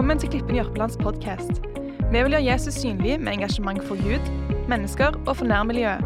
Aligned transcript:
Velkommen 0.00 0.16
til 0.16 0.30
Klippen 0.32 0.56
Jørpelands 0.56 0.94
podkast. 0.96 1.58
Vi 2.08 2.20
vil 2.24 2.32
gjøre 2.32 2.46
Jesus 2.46 2.78
synlig 2.80 3.18
med 3.20 3.34
engasjement 3.34 3.82
for 3.84 4.00
Gud, 4.00 4.28
mennesker 4.70 5.12
og 5.28 5.34
for 5.36 5.44
nærmiljøet. 5.44 6.00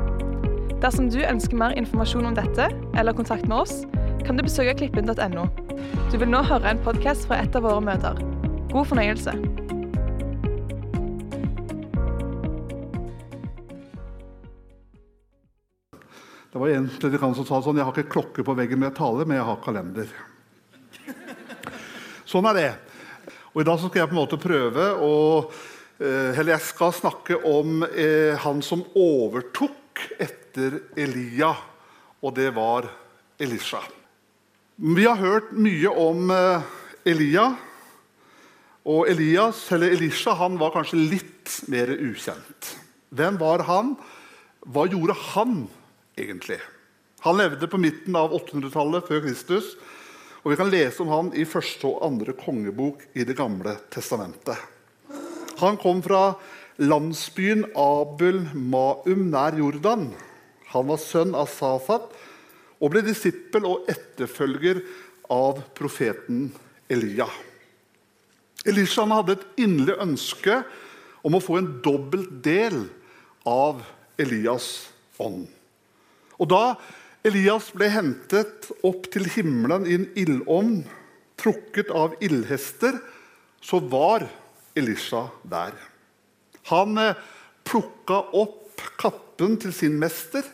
Dersom 0.83 1.13
du 1.15 1.21
ønsker 1.23 1.55
mer 1.55 1.77
informasjon 1.79 2.27
om 2.27 2.35
dette, 2.35 2.65
eller 2.99 3.15
kontakt 3.15 3.47
med 3.47 3.61
oss, 3.61 3.85
kan 4.27 4.35
du 4.35 4.43
besøke 4.43 4.73
klippen.no. 4.81 5.45
Du 6.11 6.17
vil 6.19 6.27
nå 6.27 6.41
høre 6.43 6.73
en 6.73 6.81
podkast 6.83 7.29
fra 7.31 7.39
et 7.45 7.55
av 7.55 7.63
våre 7.63 7.85
møter. 7.87 8.19
God 8.73 8.89
fornøyelse. 8.91 9.37
Det 16.51 16.65
var 16.65 16.75
en 16.75 16.91
predikant 16.99 17.39
som 17.39 17.47
sa 17.47 17.63
sånn 17.63 17.79
Jeg 17.79 17.87
har 17.87 17.95
ikke 17.95 18.11
klokke 18.17 18.43
på 18.43 18.59
veggen 18.59 18.83
når 18.83 18.91
jeg 18.91 18.99
taler, 18.99 19.31
men 19.31 19.39
jeg 19.39 19.47
har 19.53 19.63
kalender. 19.69 20.11
Sånn 22.35 22.51
er 22.51 22.59
det. 22.59 22.69
Og 23.55 23.63
I 23.63 23.67
dag 23.69 23.79
skal 23.79 24.01
jeg 24.01 24.11
på 24.11 24.17
en 24.17 24.19
måte 24.19 24.41
prøve 24.43 24.85
å 24.99 25.17
eh, 26.03 26.35
Eller 26.35 26.57
jeg 26.57 26.67
skal 26.67 26.95
snakke 26.97 27.39
om 27.47 27.85
eh, 27.87 28.35
han 28.43 28.63
som 28.67 28.83
overtok 28.99 30.03
etter 30.19 30.81
Elia, 30.99 31.53
og 32.19 32.35
det 32.35 32.49
var 32.57 32.89
Elisha. 33.39 33.79
Vi 34.75 35.07
har 35.07 35.21
hørt 35.23 35.53
mye 35.55 35.93
om 36.03 36.35
eh, 36.35 36.67
Elia. 37.07 37.47
Og 38.91 39.07
Elias, 39.09 39.63
eller 39.73 39.95
Elisha 39.95 40.35
han 40.37 40.59
var 40.59 40.75
kanskje 40.75 40.99
litt 40.99 41.55
mer 41.71 41.95
ukjent. 41.95 42.75
Hvem 43.15 43.39
var 43.39 43.63
han? 43.71 43.95
Hva 44.67 44.89
gjorde 44.91 45.15
han 45.31 45.61
egentlig? 46.19 46.59
Han 47.23 47.39
levde 47.39 47.71
på 47.71 47.79
midten 47.81 48.19
av 48.19 48.35
800-tallet 48.35 49.07
før 49.07 49.23
Kristus. 49.29 49.77
Og 50.45 50.53
Vi 50.53 50.59
kan 50.61 50.69
lese 50.69 51.01
om 51.01 51.09
han 51.09 51.31
i 51.33 51.47
første 51.49 51.89
og 51.89 52.03
andre 52.05 52.35
kongebok 52.37 53.01
i 53.17 53.25
Det 53.25 53.37
gamle 53.37 53.79
testamentet. 53.89 54.59
Han 55.57 55.79
kom 55.81 56.03
fra 56.05 56.35
landsbyen 56.77 57.65
Abel 57.73 58.43
Maum 58.53 59.31
nær 59.31 59.57
Jordan. 59.57 60.11
Han 60.75 60.89
var 60.91 61.01
sønn 61.01 61.33
av 61.33 61.49
Safat 61.49 62.13
og 62.77 62.93
ble 62.93 63.01
disippel 63.07 63.65
og 63.65 63.89
etterfølger 63.89 64.83
av 65.33 65.63
profeten 65.73 66.51
Elia. 66.93 67.31
Elisha 68.69 69.07
hadde 69.09 69.39
et 69.39 69.47
inderlig 69.65 69.97
ønske 70.03 70.59
om 71.25 71.39
å 71.39 71.41
få 71.41 71.57
en 71.57 71.71
dobbelt 71.85 72.43
del 72.45 72.83
av 73.49 73.81
Elias 74.21 74.91
ånd. 75.17 75.47
Og 76.37 76.51
Da 76.53 76.77
Elias 77.25 77.71
ble 77.73 77.89
hentet 77.89 78.69
opp 78.85 79.07
til 79.15 79.25
himmelen 79.33 79.87
i 79.89 79.95
en 79.97 80.05
ildovn, 80.21 80.83
trukket 81.41 81.89
av 81.89 82.19
ildhester, 82.21 82.99
så 83.65 83.81
var 83.81 84.27
Elisha 84.77 85.23
der. 85.49 85.73
Han 86.69 86.99
eh, 87.01 87.17
plukka 87.65 88.19
opp 88.37 88.83
kappen 89.01 89.57
til 89.63 89.73
sin 89.73 89.97
mester. 90.01 90.45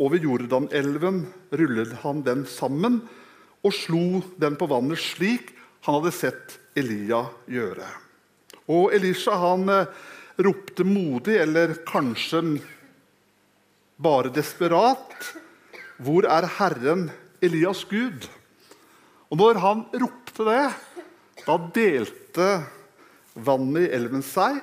Over 0.00 0.22
Jordanelven 0.24 1.26
rullet 1.52 1.92
han 2.00 2.22
den 2.24 2.46
sammen 2.48 3.02
og 3.60 3.74
slo 3.76 4.22
den 4.40 4.56
på 4.56 4.70
vannet 4.70 5.02
slik 5.02 5.52
han 5.84 5.98
hadde 5.98 6.14
sett 6.16 6.56
Elia 6.80 7.26
gjøre. 7.50 7.88
Og 8.72 8.94
Elisha 8.96 9.36
han 9.42 9.68
eh, 9.68 9.92
ropte 10.40 10.86
modig, 10.88 11.36
eller 11.42 11.76
kanskje 11.84 12.56
bare 14.00 14.32
desperat, 14.32 15.28
'Hvor 16.00 16.24
er 16.24 16.48
Herren 16.58 17.10
Elias 17.42 17.84
Gud?' 17.84 18.28
Og 19.30 19.38
når 19.38 19.60
han 19.62 19.84
ropte 19.94 20.44
det, 20.48 20.64
da 21.46 21.56
delte 21.74 22.48
vannet 23.34 23.86
i 23.86 23.92
elven 23.94 24.24
seg, 24.26 24.58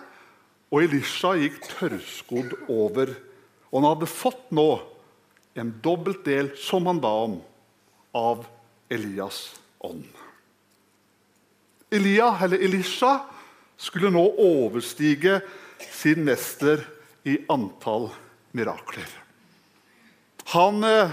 og 0.67 0.83
Elisha 0.83 1.35
gikk 1.39 1.61
tørrskodd 1.71 2.55
over. 2.67 3.13
Og 3.71 3.77
han 3.79 3.87
hadde 3.93 4.09
fått 4.11 4.49
nå 4.51 4.67
en 5.57 5.71
dobbelt 5.83 6.25
del, 6.27 6.51
som 6.59 6.89
han 6.89 6.99
ba 6.99 7.13
om, 7.29 7.37
av 8.17 8.43
Elias 8.91 9.55
ånd. 9.79 10.09
Elia, 11.93 12.33
eller 12.43 12.59
Elisha 12.67 13.13
skulle 13.79 14.11
nå 14.11 14.25
overstige 14.43 15.39
sin 15.93 16.25
mester 16.27 16.83
i 17.23 17.37
antall 17.51 18.09
mirakler. 18.57 19.26
Han 20.47 20.83
eh, 20.83 21.11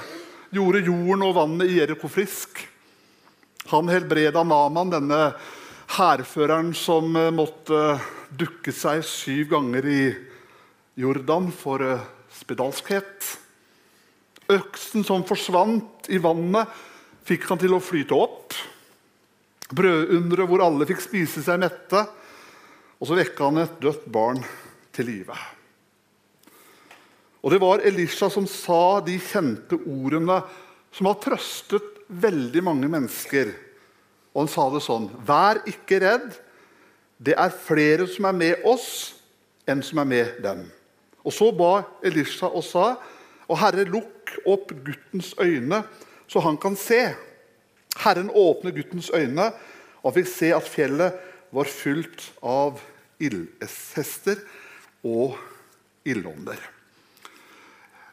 gjorde 0.54 0.84
jorden 0.86 1.24
og 1.26 1.34
vannet 1.34 1.70
i 1.72 1.80
Jeriko 1.80 2.06
frisk. 2.06 2.60
Han 3.72 3.88
helbreda 3.90 4.44
Naman, 4.46 4.92
denne 4.92 5.20
hærføreren 5.96 6.70
som 6.78 7.16
eh, 7.18 7.32
måtte 7.34 7.96
dukke 8.30 8.70
seg 8.74 9.02
syv 9.02 9.48
ganger 9.56 9.88
i 9.90 10.02
Jordan 11.02 11.48
for 11.50 11.82
eh, 11.82 12.04
spedalskhet. 12.36 13.32
Øksen 14.54 15.02
som 15.02 15.26
forsvant 15.26 16.06
i 16.14 16.22
vannet, 16.22 16.70
fikk 17.26 17.48
han 17.50 17.58
til 17.58 17.74
å 17.74 17.82
flyte 17.82 18.14
opp. 18.14 18.54
Brødunderet 19.74 20.46
hvor 20.46 20.62
alle 20.62 20.86
fikk 20.86 21.02
spise 21.02 21.42
seg 21.42 21.58
mette. 21.64 22.06
Og 23.00 23.10
så 23.10 23.18
vekka 23.18 23.50
han 23.50 23.64
et 23.64 23.78
dødt 23.82 24.06
barn 24.14 24.38
til 24.94 25.10
live. 25.10 25.42
Og 27.44 27.50
Det 27.52 27.60
var 27.60 27.82
Elisha 27.84 28.30
som 28.32 28.46
sa 28.48 29.02
de 29.04 29.18
kjente 29.20 29.76
ordene 29.76 30.38
som 30.94 31.10
har 31.10 31.18
trøstet 31.20 31.98
veldig 32.08 32.62
mange 32.64 32.88
mennesker. 32.88 33.50
Og 34.32 34.46
Han 34.46 34.48
sa 34.48 34.64
det 34.72 34.80
sånn 34.86 35.10
Vær 35.28 35.60
ikke 35.68 36.00
redd. 36.00 36.30
Det 37.20 37.36
er 37.36 37.52
flere 37.52 38.08
som 38.08 38.30
er 38.30 38.38
med 38.38 38.64
oss, 38.64 39.14
enn 39.68 39.84
som 39.84 40.00
er 40.00 40.08
med 40.08 40.40
dem. 40.44 40.64
Og 41.24 41.32
Så 41.32 41.50
ba 41.52 41.84
Elisha 42.02 42.48
og 42.48 42.64
sa, 42.64 42.96
Og 43.44 43.58
Herre, 43.60 43.84
lukk 43.84 44.38
opp 44.48 44.72
guttens 44.72 45.34
øyne, 45.36 45.84
så 46.26 46.40
han 46.40 46.56
kan 46.56 46.76
se. 46.76 47.14
Herren 48.00 48.30
åpnet 48.32 48.74
guttens 48.74 49.10
øyne, 49.12 49.52
og 50.02 50.14
fikk 50.16 50.30
se 50.32 50.48
at 50.56 50.64
fjellet 50.64 51.12
var 51.52 51.68
fylt 51.68 52.32
av 52.40 52.80
ildhester 53.20 54.40
og 55.04 55.36
ildånder. 56.08 56.56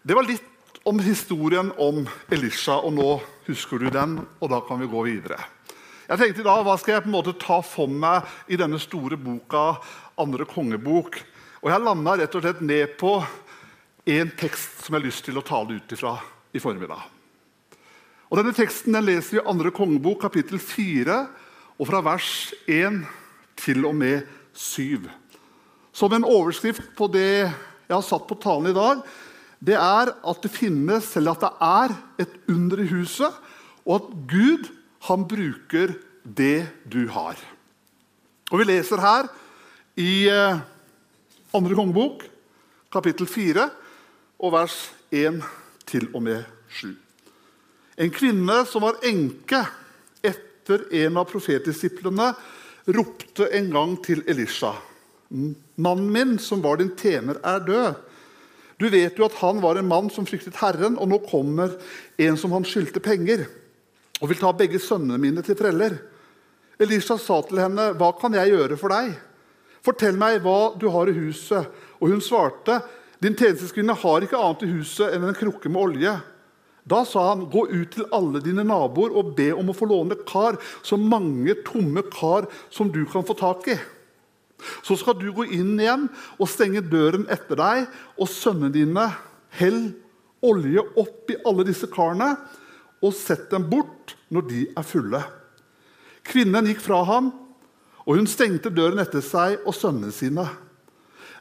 Det 0.02 0.16
var 0.18 0.26
litt 0.26 0.80
om 0.84 0.98
historien 1.00 1.68
om 1.78 2.08
Elisha, 2.34 2.80
og 2.82 2.96
nå 2.98 3.10
husker 3.46 3.78
du 3.78 3.90
den. 3.94 4.18
og 4.40 4.50
da 4.50 4.58
kan 4.66 4.80
vi 4.82 4.90
gå 4.90 5.04
videre. 5.06 5.38
Jeg 6.10 6.18
tenkte 6.18 6.44
da, 6.44 6.56
Hva 6.64 6.78
skal 6.78 6.96
jeg 6.96 7.04
på 7.04 7.12
en 7.12 7.18
måte 7.20 7.38
ta 7.38 7.62
for 7.62 7.88
meg 7.88 8.26
i 8.50 8.58
denne 8.58 8.80
store 8.82 9.16
boka, 9.16 9.78
andre 10.18 10.46
kongebok? 10.46 11.22
Og 11.62 11.70
Jeg 11.70 11.86
landa 11.86 12.18
rett 12.18 12.36
og 12.36 12.42
slett 12.42 12.62
ned 12.62 12.98
på 12.98 13.24
en 14.06 14.32
tekst 14.32 14.82
som 14.82 14.96
jeg 14.96 15.02
har 15.02 15.06
lyst 15.06 15.26
til 15.26 15.38
å 15.38 15.46
tale 15.46 15.78
ut 15.78 15.94
ifra 15.94 16.18
i 16.52 16.60
formiddag. 16.60 17.06
Og 18.32 18.38
Denne 18.38 18.58
teksten 18.58 18.94
den 18.94 19.06
leser 19.06 19.38
vi 19.38 19.38
i 19.38 19.48
andre 19.48 19.70
kongebok, 19.70 20.22
kapittel 20.22 20.58
4, 20.58 21.28
og 21.78 21.88
fra 21.88 22.02
vers 22.02 22.54
1 22.66 23.06
til 23.56 23.86
og 23.86 23.96
med 23.96 24.26
7. 24.56 25.06
Som 25.94 26.14
en 26.14 26.26
overskrift 26.26 26.96
på 26.98 27.06
det 27.08 27.46
jeg 27.46 27.94
har 27.94 28.02
satt 28.02 28.26
på 28.26 28.40
talen 28.42 28.72
i 28.72 28.74
dag, 28.74 29.06
det 29.62 29.78
er 29.78 30.10
at 30.10 30.44
det 30.44 30.52
finnes, 30.54 31.12
eller 31.18 31.36
at 31.38 31.44
det 31.46 31.52
er, 31.62 31.96
et 32.26 32.38
under 32.50 32.82
i 32.82 32.88
huset, 32.90 33.30
og 33.86 33.96
at 34.00 34.08
Gud 34.30 34.70
han 35.08 35.26
bruker 35.30 35.94
det 36.24 36.68
du 36.90 37.06
har. 37.14 37.38
Og 38.52 38.60
Vi 38.60 38.68
leser 38.68 39.02
her 39.02 39.30
i 40.02 40.28
eh, 40.30 40.60
andre 41.54 41.78
kongebok, 41.78 42.26
kapittel 42.92 43.30
4, 43.30 43.70
og 44.42 44.54
vers 44.54 44.78
1 45.12 45.42
til 45.88 46.10
og 46.14 46.24
med 46.26 46.44
7. 46.70 46.92
En 48.02 48.12
kvinne 48.12 48.62
som 48.66 48.84
var 48.86 49.02
enke 49.06 49.62
etter 50.26 50.88
en 51.04 51.20
av 51.22 51.30
profetdisiplene, 51.30 52.32
ropte 52.90 53.46
en 53.54 53.70
gang 53.72 53.98
til 54.04 54.24
Elisha.: 54.28 54.74
Mannen 55.30 56.10
min, 56.12 56.40
som 56.40 56.64
var 56.64 56.82
din 56.82 56.96
tjener, 56.98 57.38
er 57.44 57.60
død. 57.60 58.11
Du 58.82 58.88
vet 58.90 59.18
jo 59.20 59.28
at 59.28 59.38
han 59.44 59.60
var 59.62 59.78
en 59.78 59.90
mann 59.90 60.08
som 60.10 60.26
fryktet 60.26 60.58
Herren, 60.58 60.96
og 60.98 61.12
nå 61.12 61.20
kommer 61.28 61.76
en 62.18 62.38
som 62.40 62.54
han 62.56 62.66
skyldte 62.66 63.04
penger, 63.04 63.46
og 64.18 64.32
vil 64.32 64.40
ta 64.42 64.50
begge 64.58 64.82
sønnene 64.82 65.22
mine 65.22 65.44
til 65.46 65.58
preller. 65.60 66.00
Elisha 66.82 67.18
sa 67.18 67.42
til 67.46 67.62
henne, 67.62 67.94
'Hva 67.94 68.12
kan 68.20 68.34
jeg 68.34 68.50
gjøre 68.50 68.78
for 68.78 68.90
deg?' 68.90 69.14
'Fortell 69.84 70.18
meg 70.18 70.42
hva 70.42 70.74
du 70.80 70.90
har 70.90 71.10
i 71.10 71.14
huset.' 71.14 71.70
Og 72.02 72.10
hun 72.10 72.22
svarte, 72.22 72.82
'Din 73.22 73.36
tjenesteskvinne 73.36 73.94
har 73.94 74.22
ikke 74.22 74.38
annet 74.38 74.64
i 74.64 74.74
huset 74.74 75.14
enn 75.14 75.30
en 75.30 75.38
krukke 75.38 75.70
med 75.70 75.82
olje.' 75.82 76.22
Da 76.88 77.04
sa 77.06 77.30
han, 77.30 77.46
'Gå 77.46 77.70
ut 77.70 77.92
til 77.92 78.10
alle 78.12 78.42
dine 78.42 78.64
naboer 78.64 79.14
og 79.14 79.36
be 79.36 79.52
om 79.54 79.70
å 79.70 79.78
få 79.78 79.86
låne 79.86 80.18
kar, 80.26 80.58
så 80.82 80.98
mange 80.98 81.54
tomme 81.62 82.02
kar 82.10 82.50
som 82.72 82.90
du 82.90 83.06
kan 83.06 83.24
få 83.24 83.38
tak 83.38 83.68
i.' 83.68 83.80
Så 84.86 84.98
skal 85.00 85.18
du 85.20 85.30
gå 85.36 85.48
inn 85.50 85.76
igjen 85.80 86.08
og 86.38 86.50
stenge 86.50 86.84
døren 86.86 87.28
etter 87.32 87.60
deg, 87.60 87.86
og 88.18 88.30
sønnene 88.30 88.74
dine 88.74 89.08
hell 89.58 89.84
olje 90.42 90.84
opp 90.98 91.32
i 91.32 91.40
alle 91.48 91.66
disse 91.68 91.90
karene, 91.92 92.34
og 93.02 93.16
sett 93.18 93.50
dem 93.52 93.68
bort 93.70 94.16
når 94.34 94.50
de 94.50 94.66
er 94.78 94.86
fulle. 94.86 95.22
Kvinnen 96.28 96.68
gikk 96.70 96.84
fra 96.86 97.02
ham, 97.08 97.32
og 98.06 98.18
hun 98.18 98.30
stengte 98.30 98.72
døren 98.74 99.02
etter 99.02 99.24
seg 99.26 99.62
og 99.66 99.76
sønnene 99.78 100.14
sine. 100.14 100.46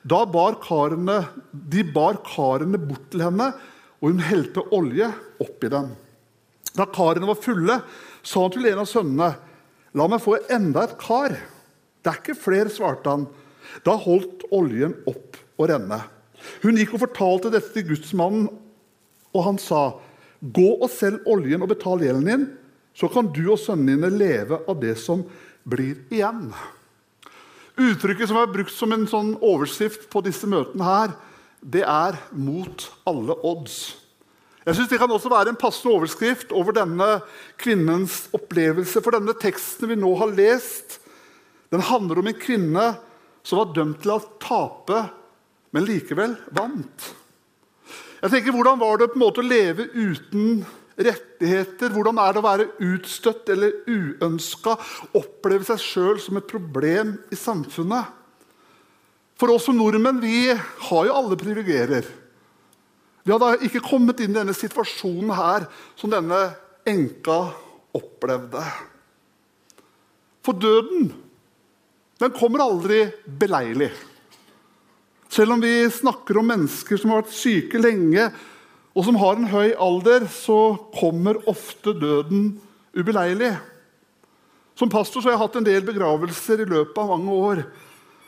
Da 0.00 0.22
bar 0.28 0.56
karene, 0.64 1.22
de 1.52 1.84
bar 1.84 2.20
karene 2.24 2.80
bort 2.80 3.10
til 3.12 3.24
henne, 3.26 3.50
og 4.00 4.14
hun 4.14 4.22
helte 4.24 4.64
olje 4.72 5.10
oppi 5.42 5.68
dem. 5.72 5.92
Da 6.76 6.86
karene 6.88 7.28
var 7.28 7.40
fulle, 7.40 7.80
sa 8.22 8.44
han 8.44 8.52
til 8.54 8.68
en 8.70 8.82
av 8.84 8.88
sønnene, 8.88 9.30
'La 9.90 10.06
meg 10.06 10.20
få 10.22 10.36
enda 10.54 10.84
et 10.86 10.98
kar.' 11.02 11.34
'Det 12.02 12.10
er 12.10 12.18
ikke 12.20 12.40
flere', 12.40 12.70
svarte 12.72 13.10
han. 13.10 13.26
Da 13.84 13.96
holdt 13.96 14.46
oljen 14.50 14.94
opp 15.06 15.36
å 15.58 15.68
renne. 15.68 16.00
Hun 16.62 16.76
gikk 16.76 16.94
og 16.96 17.04
fortalte 17.04 17.52
dette 17.52 17.72
til 17.74 17.90
gudsmannen, 17.90 18.48
og 19.34 19.44
han 19.44 19.58
sa, 19.58 20.00
'Gå 20.40 20.80
og 20.80 20.90
selg 20.90 21.26
oljen 21.26 21.62
og 21.62 21.68
betal 21.68 22.00
gjelden 22.00 22.26
din, 22.26 22.48
så 22.94 23.08
kan 23.12 23.28
du 23.32 23.52
og 23.52 23.58
sønnene 23.58 24.08
dine 24.08 24.18
leve 24.18 24.60
av 24.66 24.80
det 24.80 24.96
som 24.98 25.24
blir 25.68 25.96
igjen.' 26.10 26.54
Uttrykket 27.80 28.28
som 28.28 28.36
er 28.36 28.52
brukt 28.52 28.72
som 28.72 28.92
en 28.92 29.06
sånn 29.06 29.36
overskrift 29.40 30.10
på 30.10 30.20
disse 30.24 30.46
møtene, 30.46 30.84
her, 30.84 31.14
det 31.62 31.82
er 31.82 32.18
'mot 32.32 32.90
alle 33.06 33.34
odds'. 33.44 33.96
Jeg 34.66 34.74
synes 34.74 34.88
Det 34.88 34.98
kan 34.98 35.10
også 35.10 35.28
være 35.28 35.48
en 35.48 35.56
passende 35.56 35.94
overskrift 35.94 36.52
over 36.52 36.72
denne 36.72 37.22
kvinnens 37.56 38.28
opplevelse. 38.32 39.00
For 39.02 39.10
denne 39.10 39.32
teksten 39.32 39.88
vi 39.88 39.96
nå 39.96 40.14
har 40.18 40.34
lest, 40.36 41.00
den 41.70 41.86
handler 41.86 42.20
om 42.20 42.28
en 42.30 42.38
kvinne 42.38 42.86
som 43.46 43.60
var 43.60 43.72
dømt 43.74 44.02
til 44.02 44.14
å 44.16 44.20
tape, 44.42 45.04
men 45.70 45.86
likevel 45.86 46.34
vant. 46.56 47.10
Jeg 48.20 48.32
tenker, 48.34 48.52
Hvordan 48.52 48.80
var 48.80 48.98
det 49.00 49.10
på 49.12 49.18
en 49.18 49.24
måte 49.24 49.40
å 49.40 49.46
leve 49.46 49.86
uten 49.94 50.64
rettigheter? 51.00 51.92
Hvordan 51.94 52.18
er 52.20 52.34
det 52.34 52.40
å 52.42 52.44
være 52.46 52.66
utstøtt 52.84 53.48
eller 53.54 53.78
uønska? 53.88 54.74
Oppleve 55.16 55.64
seg 55.70 55.80
sjøl 55.80 56.20
som 56.20 56.40
et 56.40 56.50
problem 56.50 57.14
i 57.32 57.38
samfunnet? 57.38 58.18
For 59.40 59.54
oss 59.54 59.70
som 59.70 59.78
nordmenn 59.78 60.20
vi 60.20 60.50
har 60.52 61.06
jo 61.08 61.16
alle 61.16 61.38
privilegier. 61.40 62.04
Vi 63.24 63.32
hadde 63.32 63.64
ikke 63.64 63.84
kommet 63.84 64.20
inn 64.20 64.34
i 64.34 64.40
denne 64.40 64.56
situasjonen 64.56 65.32
her 65.38 65.64
som 65.96 66.12
denne 66.12 66.42
enka 66.88 67.40
opplevde. 67.96 68.60
For 70.44 70.56
døden 70.56 71.08
den 72.20 72.36
kommer 72.36 72.64
aldri 72.64 73.04
beleilig. 73.24 73.90
Selv 75.30 75.54
om 75.54 75.62
vi 75.62 75.90
snakker 75.90 76.40
om 76.40 76.48
mennesker 76.50 76.98
som 76.98 77.12
har 77.12 77.22
vært 77.22 77.36
syke 77.36 77.80
lenge, 77.80 78.26
og 78.90 79.06
som 79.06 79.18
har 79.20 79.38
en 79.38 79.50
høy 79.52 79.70
alder, 79.78 80.26
så 80.26 80.74
kommer 80.96 81.38
ofte 81.48 81.94
døden 81.94 82.56
ubeleilig. 82.96 83.52
Som 84.74 84.90
pastor 84.90 85.22
har 85.24 85.36
jeg 85.36 85.42
hatt 85.44 85.60
en 85.60 85.68
del 85.68 85.86
begravelser 85.86 86.64
i 86.64 86.68
løpet 86.68 86.98
av 86.98 87.12
mange 87.12 87.36
år. 87.36 87.62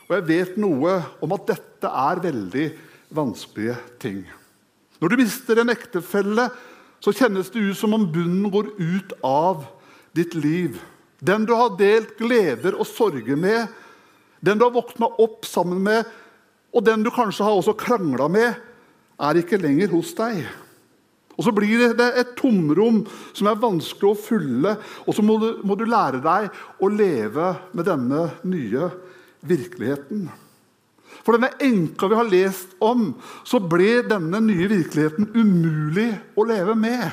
Og 0.07 0.15
jeg 0.15 0.27
vet 0.29 0.57
noe 0.61 0.95
om 1.23 1.35
at 1.35 1.47
dette 1.51 1.89
er 1.89 2.23
veldig 2.23 2.65
vanskelige 3.13 3.75
ting. 4.01 4.23
Når 5.01 5.11
du 5.11 5.19
mister 5.19 5.59
en 5.59 5.73
ektefelle, 5.73 6.47
så 7.03 7.11
kjennes 7.11 7.49
det 7.51 7.59
ut 7.59 7.77
som 7.77 7.95
om 7.97 8.05
bunnen 8.07 8.47
går 8.51 8.69
ut 8.79 9.15
av 9.27 9.65
ditt 10.15 10.37
liv. 10.37 10.77
Den 11.19 11.43
du 11.47 11.51
har 11.57 11.75
delt 11.79 12.15
gleder 12.19 12.77
og 12.77 12.87
sorger 12.87 13.35
med, 13.39 13.67
den 14.43 14.59
du 14.59 14.65
har 14.67 14.75
våkna 14.75 15.07
opp 15.23 15.47
sammen 15.47 15.79
med, 15.85 16.03
og 16.73 16.83
den 16.83 17.05
du 17.05 17.11
kanskje 17.13 17.45
har 17.45 17.55
også 17.55 17.77
krangla 17.79 18.27
med, 18.31 18.59
er 19.23 19.39
ikke 19.39 19.61
lenger 19.61 19.93
hos 19.93 20.11
deg. 20.17 20.43
Og 21.33 21.47
Så 21.47 21.53
blir 21.55 21.95
det 21.97 22.09
et 22.19 22.35
tomrom 22.37 23.01
som 23.33 23.49
er 23.49 23.61
vanskelig 23.61 24.11
å 24.11 24.19
fylle, 24.19 24.75
og 25.07 25.15
så 25.15 25.25
må 25.25 25.39
du, 25.41 25.49
må 25.65 25.77
du 25.79 25.85
lære 25.89 26.21
deg 26.21 26.49
å 26.77 26.89
leve 26.91 27.53
med 27.73 27.87
denne 27.89 28.27
nye 28.45 28.89
virkeligheten. 29.41 30.27
For 31.23 31.37
denne 31.37 31.53
enka 31.63 32.09
vi 32.09 32.19
har 32.19 32.29
lest 32.29 32.75
om, 32.83 33.13
så 33.47 33.61
ble 33.61 34.03
denne 34.05 34.41
nye 34.43 34.67
virkeligheten 34.69 35.31
umulig 35.33 36.09
å 36.35 36.45
leve 36.49 36.75
med. 36.77 37.07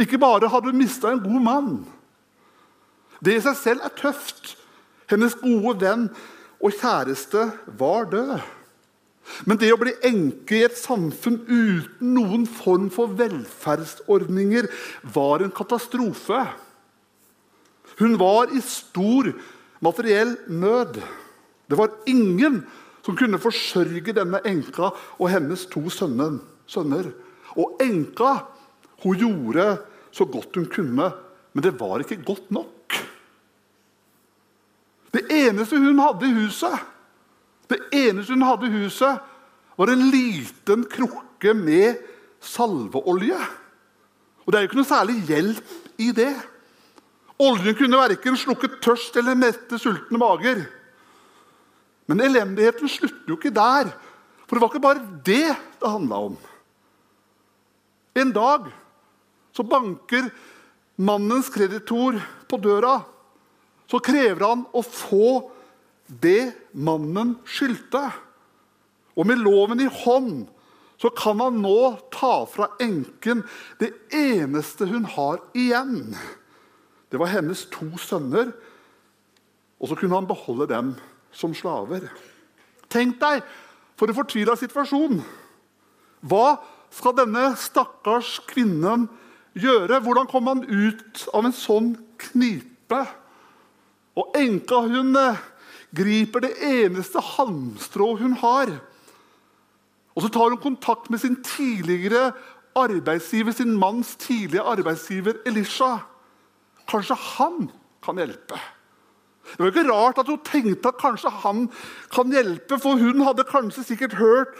Ikke 0.00 0.20
bare 0.20 0.50
hadde 0.50 0.72
hun 0.72 0.80
mista 0.80 1.12
en 1.12 1.22
god 1.22 1.42
mann. 1.44 1.74
Det 3.22 3.36
i 3.36 3.42
seg 3.44 3.56
selv 3.58 3.86
er 3.86 3.94
tøft. 3.96 4.56
Hennes 5.10 5.36
gode 5.38 5.78
venn 5.82 6.08
og 6.62 6.74
kjæreste 6.74 7.48
var 7.78 8.08
død. 8.10 8.36
Men 9.46 9.58
det 9.58 9.72
å 9.74 9.78
bli 9.80 9.92
enke 10.06 10.60
i 10.60 10.64
et 10.66 10.78
samfunn 10.78 11.40
uten 11.48 12.14
noen 12.14 12.46
form 12.46 12.88
for 12.94 13.10
velferdsordninger 13.18 14.68
var 15.14 15.42
en 15.42 15.54
katastrofe. 15.54 16.44
Hun 17.98 18.16
var 18.20 18.52
i 18.54 18.62
stor 18.62 19.32
materiell 19.82 20.36
nød. 20.46 21.00
Det 21.66 21.78
var 21.78 21.94
ingen 22.06 22.62
som 23.06 23.18
kunne 23.18 23.40
forsørge 23.42 24.14
denne 24.14 24.42
enka 24.46 24.92
og 25.18 25.30
hennes 25.30 25.66
to 25.70 25.82
sønner. 25.90 27.10
Og 27.56 27.82
enka 27.82 28.32
hun 29.02 29.18
gjorde 29.20 29.66
så 30.14 30.26
godt 30.28 30.56
hun 30.58 30.70
kunne, 30.70 31.10
men 31.52 31.64
det 31.64 31.74
var 31.80 32.02
ikke 32.02 32.22
godt 32.24 32.50
nok. 32.54 32.75
Det 35.16 35.24
eneste 35.32 35.78
hun 35.80 36.02
hadde 36.02 36.28
i 36.28 36.34
huset, 36.36 36.76
det 37.70 37.78
eneste 37.96 38.34
hun 38.34 38.44
hadde 38.44 38.68
i 38.68 38.82
huset, 38.82 39.22
var 39.76 39.92
en 39.92 40.10
liten 40.12 40.84
krukke 40.92 41.54
med 41.56 42.02
salveolje. 42.44 43.38
Og 44.44 44.52
det 44.52 44.58
er 44.58 44.64
jo 44.64 44.70
ikke 44.70 44.78
noe 44.80 44.88
særlig 44.88 45.16
hjelp 45.28 46.00
i 46.04 46.10
det. 46.16 46.32
Oljen 47.42 47.76
kunne 47.76 48.00
verken 48.00 48.36
slukket 48.38 48.78
tørst 48.84 49.16
eller 49.20 49.36
mette 49.38 49.80
sultne 49.80 50.20
mager. 50.20 50.62
Men 52.06 52.22
elendigheten 52.22 52.88
slutter 52.88 53.32
jo 53.32 53.36
ikke 53.40 53.54
der. 53.56 53.90
For 54.46 54.56
det 54.56 54.62
var 54.62 54.70
ikke 54.72 54.84
bare 54.84 55.08
det 55.26 55.48
det 55.80 55.90
handla 55.90 56.20
om. 56.28 56.36
En 58.16 58.30
dag 58.32 58.70
så 59.52 59.64
banker 59.66 60.30
mannens 60.96 61.50
kreditor 61.52 62.16
på 62.48 62.60
døra 62.62 63.00
så 63.90 64.00
krever 64.02 64.42
han 64.46 64.64
å 64.74 64.82
få 64.82 65.50
det 66.06 66.52
mannen 66.72 67.36
skyldte. 67.46 68.02
Og 69.16 69.26
med 69.28 69.40
loven 69.40 69.82
i 69.82 69.88
hånd 70.02 70.46
så 71.00 71.10
kan 71.12 71.40
han 71.42 71.60
nå 71.60 71.96
ta 72.14 72.46
fra 72.48 72.70
enken 72.82 73.42
det 73.80 73.92
eneste 74.16 74.88
hun 74.88 75.04
har 75.16 75.42
igjen. 75.56 76.14
Det 77.12 77.20
var 77.20 77.32
hennes 77.34 77.66
to 77.72 77.88
sønner, 78.00 78.50
og 79.76 79.90
så 79.90 79.98
kunne 79.98 80.16
han 80.16 80.28
beholde 80.28 80.68
dem 80.70 80.94
som 81.36 81.52
slaver. 81.54 82.08
Tenk 82.92 83.20
deg 83.20 83.44
for 83.96 84.08
en 84.08 84.16
fortvila 84.16 84.56
situasjon. 84.58 85.20
Hva 86.26 86.56
skal 86.94 87.16
denne 87.18 87.50
stakkars 87.60 88.38
kvinnen 88.48 89.06
gjøre? 89.56 90.00
Hvordan 90.00 90.28
kommer 90.30 90.56
han 90.56 90.64
ut 90.64 91.26
av 91.36 91.48
en 91.48 91.56
sånn 91.56 91.92
knipe? 92.20 93.04
Og 94.16 94.36
enka 94.38 94.80
hun 94.88 95.16
griper 95.96 96.44
det 96.44 96.54
eneste 96.64 97.20
halmstrå 97.20 98.14
hun 98.20 98.36
har. 98.40 98.72
Og 100.16 100.24
så 100.24 100.30
tar 100.32 100.52
hun 100.52 100.60
kontakt 100.60 101.10
med 101.10 101.20
sin 101.20 101.36
tidligere 101.44 102.32
arbeidsgiver, 102.76 103.52
sin 103.52 103.76
manns 103.78 104.16
tidligere 104.16 104.76
arbeidsgiver 104.76 105.42
Elisha. 105.46 105.98
Kanskje 106.88 107.16
han 107.36 107.68
kan 108.04 108.16
hjelpe. 108.20 108.58
Det 109.46 109.58
var 109.58 109.70
ikke 109.70 109.90
rart 109.92 110.18
at 110.18 110.30
hun 110.30 110.42
tenkte 110.44 110.90
at 110.90 110.98
kanskje 111.00 111.30
han 111.30 111.68
kan 112.14 112.32
hjelpe, 112.32 112.78
for 112.82 112.98
hun 112.98 113.22
hadde 113.22 113.46
kanskje 113.46 113.84
sikkert 113.86 114.16
hørt 114.18 114.56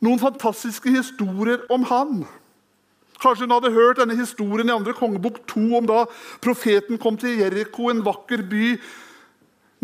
noen 0.00 0.20
fantastiske 0.20 0.92
historier 0.94 1.64
om 1.72 1.84
han. 1.90 2.22
Kanskje 3.20 3.44
hun 3.44 3.52
hadde 3.52 3.74
hørt 3.74 4.00
denne 4.00 4.16
historien 4.16 4.70
i 4.70 4.76
2. 4.84 4.96
kongebok 4.96 5.42
2 5.52 5.64
om 5.76 5.88
da 5.88 6.04
profeten 6.40 7.00
kom 7.00 7.18
til 7.20 7.38
Jeriko, 7.42 7.90
en 7.90 8.04
vakker 8.04 8.46
by 8.48 8.74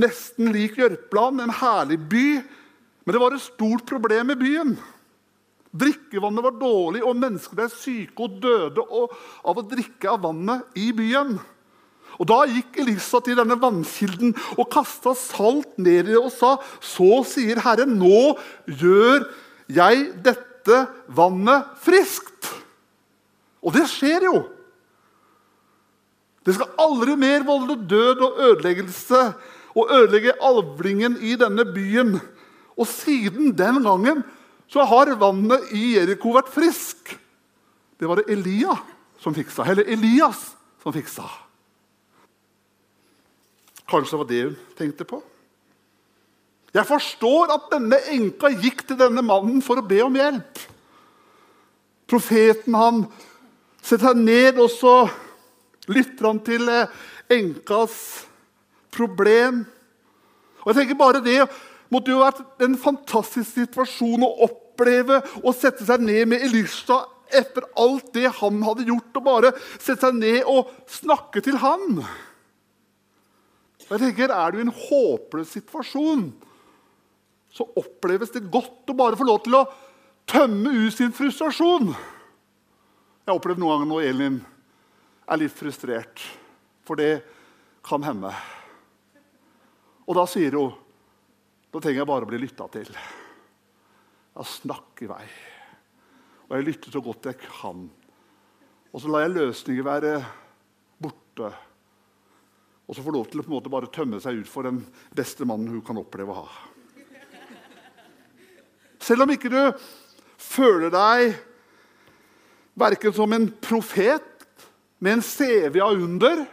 nesten 0.01 0.53
lik 0.53 0.79
Jørpeland, 0.81 1.41
en 1.41 1.57
herlig 1.61 1.99
by. 2.11 2.27
Men 3.05 3.15
det 3.15 3.23
var 3.23 3.37
et 3.37 3.45
stort 3.45 3.87
problem 3.89 4.33
i 4.33 4.39
byen. 4.41 4.77
Drikkevannet 5.77 6.45
var 6.47 6.57
dårlig, 6.61 7.03
og 7.05 7.19
mennesker 7.21 7.59
ble 7.59 7.69
syke 7.73 8.25
og 8.25 8.39
døde 8.43 8.85
av 8.87 9.61
å 9.61 9.67
drikke 9.69 10.11
av 10.13 10.25
vannet 10.25 10.79
i 10.79 10.89
byen. 10.97 11.37
Og 12.17 12.29
Da 12.31 12.39
gikk 12.49 12.79
Elisa 12.81 13.21
til 13.21 13.37
denne 13.37 13.59
vannkilden 13.61 14.33
og 14.57 14.71
kasta 14.73 15.13
salt 15.19 15.77
ned 15.77 16.07
i 16.07 16.15
det 16.15 16.21
og 16.21 16.31
sa, 16.33 16.55
så 16.81 17.21
sier 17.29 17.61
Herren, 17.61 17.99
nå 18.01 18.39
gjør 18.65 19.27
jeg 19.69 20.07
dette 20.25 20.87
vannet 21.13 21.77
friskt. 21.85 22.36
Og 23.67 23.75
det 23.75 23.87
skjer 23.91 24.29
jo. 24.29 24.41
Det 26.47 26.55
skal 26.55 26.77
aldri 26.79 27.17
mer 27.19 27.43
volde 27.47 27.75
død 27.91 28.23
og 28.23 28.43
ødeleggelse 28.49 29.23
og 29.77 29.93
ødelegge 29.93 30.37
alvlingen 30.47 31.19
i 31.19 31.35
denne 31.39 31.67
byen. 31.67 32.17
Og 32.79 32.87
siden 32.87 33.51
den 33.59 33.83
gangen 33.83 34.23
så 34.71 34.87
har 34.87 35.11
vannet 35.19 35.73
i 35.75 35.97
Jeriko 35.97 36.37
vært 36.37 36.53
frisk. 36.55 37.17
Det 37.99 38.07
var 38.09 38.21
det 38.21 38.31
Elia 38.31 38.77
som 39.23 39.35
fiksa, 39.35 39.65
eller 39.67 39.89
Elias 39.91 40.53
som 40.83 40.95
fiksa. 40.95 41.27
Kanskje 43.87 44.13
det 44.13 44.21
var 44.21 44.31
det 44.31 44.43
hun 44.45 44.57
tenkte 44.79 45.07
på? 45.09 45.21
Jeg 46.75 46.87
forstår 46.87 47.55
at 47.55 47.71
denne 47.73 47.99
enka 48.13 48.51
gikk 48.53 48.83
til 48.87 48.99
denne 49.01 49.23
mannen 49.25 49.63
for 49.65 49.81
å 49.81 49.87
be 49.87 50.03
om 50.05 50.19
hjelp. 50.19 50.61
Profeten 52.07 52.77
han 52.77 53.07
setter 53.87 54.11
seg 54.11 54.21
ned, 54.21 54.59
og 54.59 54.71
så 54.73 54.97
lytter 55.93 56.27
han 56.27 56.43
til 56.47 56.69
eh, 56.71 56.93
enkas 57.37 57.97
problem. 58.95 59.65
Og 60.65 60.73
jeg 60.73 60.81
tenker 60.81 60.99
bare 60.99 61.23
Det 61.23 61.41
måtte 61.93 62.11
jo 62.11 62.23
vært 62.25 62.65
en 62.65 62.75
fantastisk 62.81 63.53
situasjon 63.55 64.25
å 64.27 64.33
oppleve 64.49 65.21
å 65.47 65.55
sette 65.55 65.87
seg 65.87 66.03
ned 66.03 66.33
med 66.33 66.43
Elisha 66.43 67.05
etter 67.27 67.65
alt 67.79 68.13
det 68.15 68.31
han 68.41 68.59
hadde 68.63 68.87
gjort, 68.87 69.19
og 69.19 69.27
bare 69.27 69.53
sette 69.79 70.01
seg 70.07 70.19
ned 70.19 70.41
og 70.51 70.73
snakke 70.91 71.43
til 71.43 71.59
han. 71.63 72.03
Og 73.87 73.95
jeg 73.95 74.03
tenker, 74.03 74.35
Er 74.35 74.51
du 74.51 74.59
i 74.59 74.67
en 74.67 74.75
håpløs 74.75 75.55
situasjon, 75.55 76.33
så 77.55 77.65
oppleves 77.79 78.35
det 78.35 78.51
godt 78.51 78.91
å 78.91 78.99
bare 78.99 79.17
få 79.17 79.25
lov 79.25 79.45
til 79.45 79.55
å 79.57 79.67
tømme 80.27 80.75
ut 80.75 80.95
sin 80.95 81.15
frustrasjon. 81.15 81.95
Jeg 83.27 83.33
har 83.33 83.41
opplevd 83.41 83.59
noen 83.59 83.73
ganger 83.73 83.89
når 83.91 84.05
Elin 84.07 84.35
er 85.27 85.39
litt 85.41 85.55
frustrert, 85.59 86.21
for 86.87 86.95
det 86.95 87.25
kan 87.83 88.05
hende. 88.07 88.31
Og 90.07 90.15
da 90.15 90.23
sier 90.31 90.55
hun 90.55 90.77
da 91.75 91.81
trenger 91.83 92.05
jeg 92.05 92.09
bare 92.09 92.23
å 92.23 92.29
bli 92.31 92.39
lytta 92.39 92.69
til. 92.71 92.87
Ja, 92.95 94.45
snakk 94.47 95.03
i 95.03 95.09
vei. 95.11 95.25
Og 96.47 96.55
jeg 96.55 96.67
lytter 96.69 96.95
så 96.95 97.03
godt 97.03 97.27
jeg 97.27 97.41
kan. 97.43 97.83
Og 98.95 99.03
så 99.03 99.11
lar 99.11 99.27
jeg 99.27 99.35
løsninger 99.35 99.89
være 99.89 100.15
borte. 101.03 101.51
Og 102.87 102.95
så 102.95 103.03
får 103.03 103.19
lov 103.19 103.27
til 103.33 103.43
å 103.43 103.49
på 103.49 103.51
en 103.51 103.57
måte 103.57 103.75
bare 103.75 103.91
tømme 103.91 104.23
seg 104.23 104.39
ut 104.39 104.53
for 104.53 104.71
den 104.71 104.79
beste 105.19 105.51
mannen 105.51 105.75
hun 105.75 105.83
kan 105.85 105.99
oppleve 105.99 106.31
å 106.31 106.45
ha. 106.45 106.47
Selv 109.03 109.27
om 109.27 109.35
ikke 109.35 109.51
du 109.51 109.61
føler 110.39 110.95
deg 110.95 111.35
verken 112.77 113.15
som 113.17 113.33
en 113.33 113.49
profet 113.61 114.23
med 114.99 115.19
en 115.19 115.25
CV 115.25 115.81
av 115.81 115.97
under, 115.97 116.45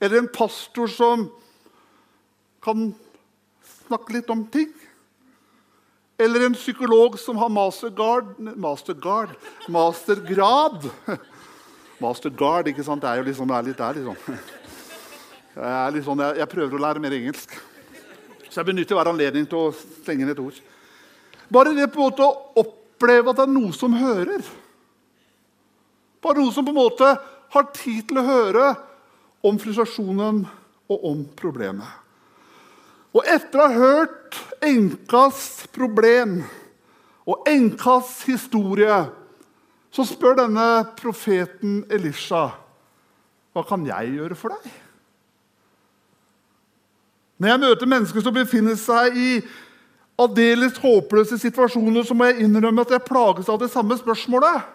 eller 0.00 0.18
en 0.18 0.30
pastor 0.34 0.90
som 0.90 1.28
kan 2.62 2.90
snakke 3.86 4.18
litt 4.18 4.30
om 4.30 4.44
ting, 4.52 4.70
eller 6.18 6.46
en 6.46 6.54
psykolog 6.58 7.18
som 7.18 7.38
har 7.38 7.48
mastergrad, 7.48 8.34
Masterguard? 8.56 9.34
mastergrad 9.68 10.90
Mastergrad, 11.98 12.68
ikke 12.70 12.84
sant? 12.86 13.02
Det 13.02 13.10
er 13.10 13.20
jo 13.20 13.26
liksom, 13.26 13.48
det 13.50 13.56
er 13.56 13.66
litt 13.66 13.80
der, 13.80 14.00
liksom. 14.00 14.38
Jeg, 15.58 15.92
liksom 15.96 16.20
jeg, 16.22 16.36
jeg, 16.38 16.46
prøver 16.52 16.74
å 16.76 16.80
lære 16.84 17.00
mer 17.02 17.14
engelsk. 17.16 17.54
Så 18.46 18.60
jeg 18.60 18.66
benytter 18.68 18.94
hver 18.94 19.08
anledning 19.10 19.46
til 19.50 19.58
å 19.58 19.72
slenge 19.74 20.22
inn 20.22 20.30
et 20.30 20.38
ord. 20.38 20.60
Bare 21.50 21.72
det 21.74 21.88
på 21.90 21.98
en 21.98 22.12
måte 22.12 22.22
å 22.22 22.62
oppleve 22.62 23.32
at 23.32 23.40
det 23.40 23.46
er 23.48 23.50
noe 23.56 23.74
som 23.74 23.96
hører. 23.98 24.44
Bare 26.22 26.40
noen 26.40 26.54
som 26.54 26.66
på 26.66 26.74
en 26.74 26.80
måte 26.80 27.14
har 27.54 27.70
tid 27.76 28.08
til 28.08 28.20
å 28.20 28.26
høre 28.26 28.68
om 29.46 29.58
frustrasjonen 29.60 30.42
og 30.88 31.04
om 31.10 31.22
problemet. 31.38 31.88
Og 33.16 33.24
etter 33.28 33.60
å 33.60 33.68
ha 33.68 33.76
hørt 33.78 34.38
enkas 34.64 35.66
problem 35.74 36.42
og 37.28 37.48
enkas 37.48 38.20
historie, 38.28 38.98
så 39.92 40.04
spør 40.04 40.36
denne 40.42 40.66
profeten 40.98 41.82
Elisha 41.92 42.50
hva 43.56 43.64
kan 43.66 43.82
jeg 43.88 44.12
gjøre 44.14 44.36
for 44.38 44.54
deg? 44.54 44.74
Når 47.38 47.50
jeg 47.50 47.62
møter 47.62 47.90
mennesker 47.90 48.22
som 48.22 48.34
befinner 48.34 48.76
seg 48.78 49.16
i 49.18 49.30
aldeles 50.18 50.78
håpløse 50.82 51.38
situasjoner, 51.38 52.04
så 52.06 52.14
må 52.14 52.28
jeg 52.28 52.44
innrømme 52.44 52.84
at 52.84 52.92
jeg 52.94 53.06
plages 53.06 53.50
av 53.50 53.58
det 53.62 53.70
samme 53.72 53.96
spørsmålet. 53.98 54.66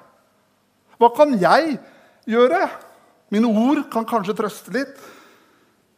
Hva 1.01 1.09
kan 1.15 1.33
jeg 1.39 1.77
gjøre? 2.29 2.67
Mine 3.33 3.49
ord 3.49 3.83
kan 3.93 4.05
kanskje 4.07 4.35
trøste 4.37 4.73
litt. 4.75 4.93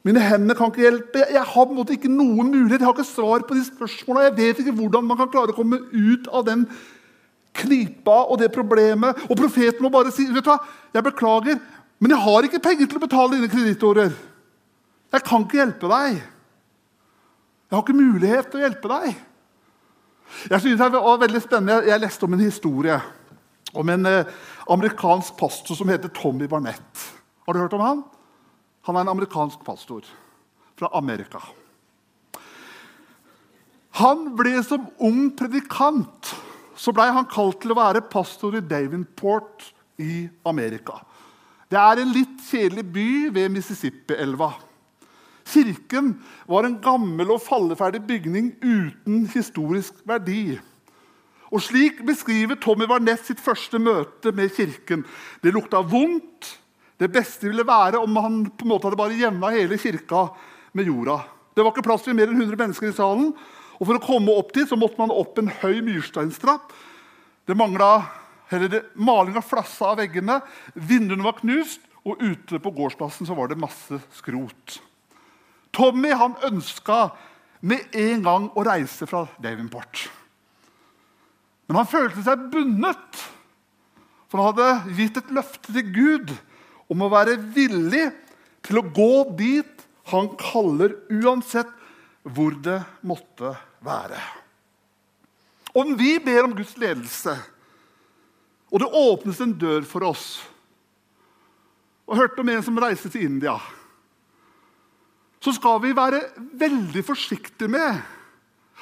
Mine 0.06 0.22
hender 0.22 0.58
kan 0.58 0.70
ikke 0.70 0.84
hjelpe. 0.84 1.24
Jeg 1.34 1.42
har 1.42 1.66
på 1.66 1.74
en 1.74 1.80
måte 1.80 1.96
ikke 1.96 2.12
noen 2.12 2.52
mulighet. 2.52 2.80
Jeg 2.80 2.88
har 2.88 2.94
ikke 2.94 3.08
svar 3.10 3.46
på 3.48 3.58
de 3.58 3.64
spørsmålene. 3.66 4.28
Jeg 4.30 4.38
vet 4.38 4.62
ikke 4.62 4.76
hvordan 4.78 5.08
man 5.08 5.20
kan 5.20 5.32
klare 5.34 5.56
å 5.56 5.58
komme 5.58 5.82
ut 5.92 6.30
av 6.30 6.46
den 6.48 6.68
knipa 7.56 8.22
og 8.30 8.38
det 8.42 8.52
problemet. 8.54 9.26
Og 9.26 9.40
profeten 9.40 9.82
må 9.84 9.92
bare 9.94 10.14
si 10.14 10.28
vet 10.30 10.46
du 10.46 10.52
hva, 10.52 10.60
jeg 10.94 11.08
beklager, 11.08 11.60
men 12.00 12.14
jeg 12.14 12.24
har 12.28 12.48
ikke 12.48 12.64
penger 12.64 12.90
til 12.92 13.00
å 13.00 13.06
betale 13.08 13.38
dine 13.38 13.52
kreditorer.' 13.52 14.16
Jeg 15.16 15.24
kan 15.24 15.46
ikke 15.46 15.62
hjelpe 15.62 15.88
deg. 15.88 16.16
Jeg 16.20 17.72
har 17.72 17.84
ikke 17.86 17.96
mulighet 17.96 18.50
til 18.52 18.60
å 18.60 18.64
hjelpe 18.66 18.90
deg. 18.92 19.20
Jeg 20.50 20.60
synes 20.60 20.82
det 20.82 20.90
var 20.92 21.22
veldig 21.22 21.42
spennende. 21.44 21.86
Jeg 21.88 22.02
leste 22.04 22.28
om 22.28 22.34
en 22.36 22.44
historie 22.44 22.98
om 23.76 23.90
en 23.90 24.06
eh, 24.10 24.26
amerikansk 24.72 25.38
pastor 25.38 25.78
som 25.78 25.90
heter 25.90 26.10
Tommy 26.16 26.48
Barnett. 26.48 27.06
Har 27.46 27.54
du 27.54 27.60
hørt 27.60 27.74
om 27.78 27.84
han? 27.84 28.04
Han 28.86 28.98
er 28.98 29.06
en 29.06 29.14
amerikansk 29.14 29.62
pastor 29.66 30.08
fra 30.80 30.90
Amerika. 30.98 31.42
Han 34.02 34.28
ble 34.36 34.58
som 34.66 34.90
ung 35.04 35.30
predikant 35.38 36.36
så 36.76 36.92
ble 36.96 37.08
han 37.16 37.28
kalt 37.32 37.62
til 37.64 37.74
å 37.74 37.80
være 37.80 38.04
pastor 38.12 38.58
i 38.58 38.64
Davenport 38.64 39.72
i 40.02 40.28
Amerika. 40.48 41.00
Det 41.72 41.80
er 41.80 42.02
en 42.02 42.14
litt 42.14 42.44
kjedelig 42.46 42.86
by 42.94 43.10
ved 43.36 43.54
Mississippi-elva. 43.56 44.52
Kirken 45.46 46.16
var 46.50 46.68
en 46.68 46.78
gammel 46.84 47.32
og 47.36 47.44
falleferdig 47.46 48.02
bygning 48.08 48.52
uten 48.62 49.26
historisk 49.34 49.98
verdi. 50.08 50.58
Og 51.56 51.64
Slik 51.64 52.02
beskriver 52.04 52.58
Tommy 52.60 52.84
Barnett 52.90 53.24
sitt 53.24 53.40
første 53.40 53.80
møte 53.80 54.34
med 54.36 54.52
kirken. 54.52 55.06
Det 55.40 55.54
lukta 55.56 55.80
vondt, 55.80 56.50
det 57.00 57.08
beste 57.12 57.48
ville 57.48 57.64
være 57.68 58.02
om 58.04 58.18
han 58.20 58.42
på 58.52 58.66
en 58.66 58.74
måte 58.74 58.90
hadde 58.90 59.00
bare 59.00 59.16
jevna 59.20 59.54
hele 59.56 59.78
kirka 59.80 60.28
med 60.76 60.90
jorda. 60.90 61.22
Det 61.56 61.64
var 61.64 61.72
ikke 61.72 61.86
plass 61.88 62.04
til 62.04 62.16
mer 62.18 62.28
enn 62.28 62.42
100 62.42 62.60
mennesker 62.60 62.92
i 62.92 62.96
salen. 62.96 63.32
Og 63.80 63.88
For 63.88 63.96
å 63.96 64.04
komme 64.04 64.36
opp 64.36 64.52
dit 64.56 64.68
så 64.68 64.76
måtte 64.80 65.00
man 65.00 65.14
opp 65.16 65.40
en 65.40 65.52
høy 65.62 65.80
myrsteinstrapp. 65.86 66.76
Det 67.48 67.56
mangla 67.56 68.04
Malinga 68.96 69.42
flassa 69.42 69.94
av 69.94 69.98
veggene, 70.00 70.38
vinduene 70.76 71.26
var 71.26 71.40
knust, 71.40 71.82
og 72.06 72.22
ute 72.22 72.60
på 72.62 72.72
gårdsplassen 72.76 73.26
så 73.26 73.34
var 73.34 73.50
det 73.50 73.58
masse 73.58 73.98
skrot. 74.14 74.76
Tommy 75.74 76.12
han 76.14 76.38
ønska 76.46 77.10
med 77.66 77.96
en 77.98 78.22
gang 78.28 78.46
å 78.54 78.68
reise 78.68 79.08
fra 79.10 79.24
Davenport. 79.42 80.06
Men 81.66 81.80
han 81.82 81.90
følte 81.90 82.24
seg 82.26 82.50
bundet, 82.54 83.22
for 84.30 84.42
han 84.42 84.54
hadde 84.54 84.98
gitt 84.98 85.18
et 85.22 85.34
løfte 85.34 85.74
til 85.74 85.90
Gud 85.96 86.34
om 86.92 87.02
å 87.02 87.12
være 87.12 87.38
villig 87.56 88.08
til 88.66 88.82
å 88.82 88.88
gå 88.94 89.14
dit 89.38 89.86
han 90.12 90.30
kaller, 90.38 90.94
uansett 91.10 91.72
hvor 92.26 92.54
det 92.66 92.80
måtte 93.06 93.56
være. 93.86 94.20
Om 95.76 95.96
vi 95.98 96.16
ber 96.24 96.46
om 96.46 96.54
Guds 96.58 96.76
ledelse, 96.80 97.34
og 98.70 98.82
det 98.82 98.92
åpnes 98.98 99.42
en 99.42 99.56
dør 99.60 99.86
for 99.88 100.06
oss 100.08 100.28
og 102.06 102.20
hørte 102.20 102.42
om 102.42 102.50
en 102.54 102.62
som 102.62 102.78
reiste 102.78 103.10
til 103.10 103.26
India, 103.26 103.56
så 105.42 105.54
skal 105.56 105.80
vi 105.82 105.94
være 105.98 106.20
veldig 106.58 107.02
forsiktige 107.06 107.70
med 107.72 107.98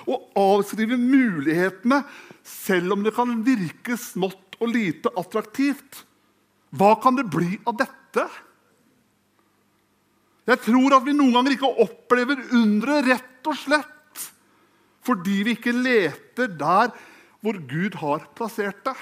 å 0.10 0.18
avskrive 0.40 0.98
mulighetene, 1.00 2.02
selv 2.44 2.96
om 2.96 3.04
det 3.06 3.14
kan 3.16 3.38
virke 3.46 3.98
smått 4.00 4.58
og 4.60 4.74
lite 4.74 5.12
attraktivt. 5.20 6.04
Hva 6.74 6.96
kan 7.02 7.18
det 7.20 7.30
bli 7.32 7.60
av 7.70 7.78
dette? 7.80 8.26
Jeg 10.50 10.60
tror 10.66 10.98
at 10.98 11.06
vi 11.06 11.16
noen 11.16 11.36
ganger 11.38 11.56
ikke 11.56 11.72
opplever 11.86 12.42
underet 12.52 13.08
rett 13.08 13.50
og 13.52 13.60
slett 13.60 13.90
fordi 15.04 15.42
vi 15.44 15.56
ikke 15.58 15.74
leter 15.76 16.48
der 16.48 16.94
hvor 17.44 17.58
Gud 17.68 17.98
har 18.00 18.24
plassert 18.38 18.80
det. 18.86 18.96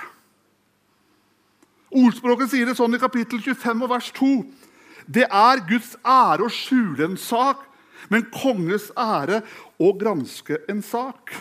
Ordspråket 1.92 2.54
sier 2.54 2.70
det 2.70 2.78
sånn 2.80 2.96
i 2.98 3.02
kapittel 3.02 3.42
25 3.44 3.84
og 3.86 3.92
vers 3.92 4.08
2. 4.18 4.30
Det 5.12 5.28
er 5.28 5.62
Guds 5.68 5.92
ære 6.02 6.48
å 6.48 6.54
skjule 6.54 7.06
en 7.06 7.20
sak, 7.22 7.62
men 8.10 8.30
konges 8.34 8.90
ære 8.98 9.42
å 9.80 9.92
granske 10.00 10.62
en 10.72 10.82
sak. 10.86 11.34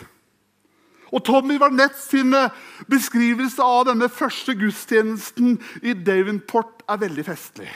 Og 1.11 1.23
Tommy 1.27 1.57
Varnett 1.59 1.97
sin 1.99 2.31
beskrivelse 2.91 3.63
av 3.63 3.89
denne 3.89 4.07
første 4.11 4.55
gudstjenesten 4.55 5.57
i 5.83 5.95
Davenport 5.97 6.85
er 6.87 7.01
veldig 7.03 7.25
festlig. 7.27 7.71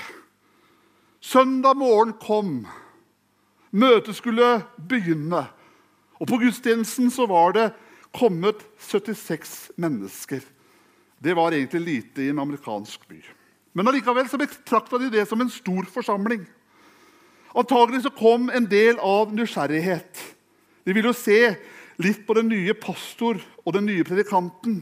Søndag 1.20 1.76
morgen 1.76 2.14
kom. 2.22 2.64
Møtet 3.76 4.16
skulle 4.16 4.62
begynne. 4.78 5.44
Og 6.22 6.30
På 6.30 6.40
gudstjenesten 6.40 7.12
så 7.12 7.26
var 7.28 7.56
det 7.58 7.72
kommet 8.16 8.62
76 8.80 9.72
mennesker. 9.76 10.40
Det 11.20 11.34
var 11.36 11.52
egentlig 11.52 11.82
lite 11.82 12.24
i 12.24 12.30
en 12.32 12.40
amerikansk 12.40 13.08
by. 13.10 13.20
Men 13.76 13.90
allikevel 13.92 14.30
så 14.32 14.40
betrakta 14.40 15.00
de 15.02 15.10
det 15.12 15.26
som 15.28 15.42
en 15.42 15.52
stor 15.52 15.88
forsamling. 15.92 16.46
Antagelig 17.56 18.04
så 18.04 18.12
kom 18.12 18.50
en 18.52 18.66
del 18.68 19.00
av 19.00 19.32
nysgjerrighet. 19.34 20.20
De 20.84 20.94
ville 20.94 21.10
jo 21.12 21.16
se 21.18 21.56
litt 22.04 22.26
på 22.28 22.36
den 22.36 22.50
nye 22.52 22.76
pastor 22.76 23.40
og 23.64 23.78
den 23.78 23.88
nye 23.88 24.04
predikanten. 24.04 24.82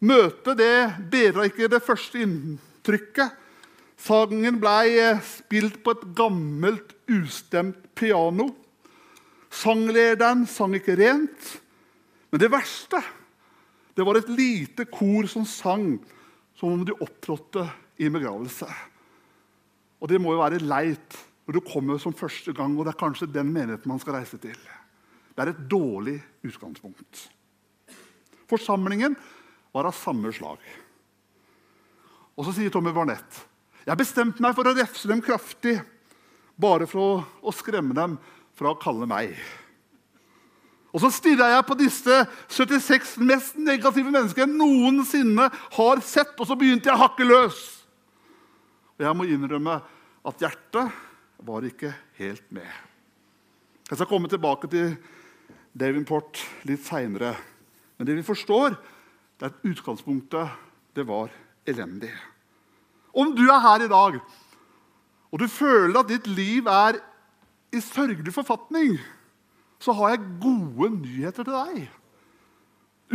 Møtet 0.00 0.60
det 0.60 0.78
bedra 1.12 1.44
ikke 1.48 1.68
det 1.68 1.82
første 1.84 2.22
inntrykket. 2.24 3.34
Sangen 3.98 4.60
ble 4.62 5.18
spilt 5.26 5.80
på 5.82 5.92
et 5.96 6.04
gammelt, 6.16 6.94
ustemt 7.10 7.82
piano. 7.98 8.52
Sanglederen 9.50 10.46
sang 10.48 10.76
ikke 10.78 10.96
rent. 11.00 11.54
Men 12.30 12.42
det 12.42 12.52
verste 12.52 13.02
det 13.98 14.04
var 14.06 14.20
et 14.20 14.28
lite 14.30 14.84
kor 14.86 15.26
som 15.26 15.42
sang 15.48 15.96
som 16.54 16.76
om 16.76 16.84
de 16.86 16.94
opptrådte 16.94 17.64
i 17.98 18.06
en 18.06 18.14
begravelse. 18.14 18.68
Og 19.98 20.08
Det 20.08 20.20
må 20.22 20.36
jo 20.36 20.42
være 20.44 20.62
leit 20.62 21.16
når 21.48 21.56
du 21.56 21.64
kommer 21.64 21.96
som 21.96 22.12
første 22.12 22.52
gang, 22.52 22.74
og 22.76 22.84
det 22.84 22.92
er 22.92 23.00
kanskje 23.00 23.30
den 23.32 23.48
menigheten 23.48 23.88
man 23.88 24.00
skal 24.02 24.18
reise 24.18 24.36
til. 24.36 24.56
Det 25.32 25.40
er 25.40 25.54
et 25.54 25.62
dårlig 25.70 26.18
utgangspunkt. 26.44 27.22
Forsamlingen 28.50 29.16
var 29.72 29.88
av 29.88 29.96
samme 29.96 30.28
slag. 30.36 30.60
Og 32.36 32.44
så 32.44 32.52
sier 32.52 32.72
Tommy 32.72 32.92
Barnett 32.92 33.46
jeg 33.88 33.96
bestemte 33.96 34.44
meg 34.44 34.52
for 34.52 34.68
å 34.68 34.74
refse 34.76 35.08
dem 35.08 35.22
kraftig, 35.24 35.78
bare 36.60 36.84
for 36.90 37.24
å 37.40 37.54
skremme 37.56 37.96
dem 37.96 38.18
fra 38.58 38.74
å 38.74 38.76
kalle 38.76 39.08
meg. 39.08 39.32
Og 40.92 41.00
så 41.00 41.08
stirra 41.14 41.48
jeg 41.54 41.64
på 41.64 41.78
disse 41.80 42.18
76 42.52 43.16
mest 43.24 43.56
negative 43.56 44.12
menneskene 44.12 44.44
jeg 44.44 44.60
noensinne 44.60 45.48
har 45.78 46.04
sett, 46.04 46.36
og 46.36 46.44
så 46.44 46.58
begynte 46.60 46.92
jeg 46.92 46.98
å 46.98 47.06
hakke 47.06 47.24
løs. 47.24 47.62
Og 48.98 49.08
jeg 49.08 49.16
må 49.16 49.24
innrømme 49.32 49.80
at 50.28 50.44
hjertet 50.44 51.07
var 51.46 51.66
ikke 51.66 51.92
helt 52.18 52.44
med. 52.52 52.68
Jeg 53.88 53.96
skal 53.96 54.10
komme 54.10 54.28
tilbake 54.28 54.68
til 54.70 54.96
Davenport 55.78 56.40
litt 56.68 56.82
seinere. 56.86 57.34
Men 57.96 58.08
det 58.08 58.18
vi 58.18 58.26
forstår, 58.26 58.74
det 59.38 59.46
er 59.46 59.54
at 59.54 59.64
utgangspunktet 59.66 60.58
det 60.98 61.06
var 61.06 61.30
elendig. 61.68 62.12
Om 63.14 63.32
du 63.36 63.46
er 63.48 63.62
her 63.62 63.86
i 63.86 63.90
dag 63.90 64.18
og 65.28 65.42
du 65.42 65.48
føler 65.50 66.00
at 66.00 66.08
ditt 66.08 66.26
liv 66.30 66.68
er 66.72 66.98
i 67.74 67.80
sørgelig 67.84 68.32
forfatning, 68.32 68.96
så 69.78 69.92
har 69.94 70.14
jeg 70.14 70.28
gode 70.40 70.90
nyheter 70.96 71.44
til 71.44 71.54
deg. 71.54 71.88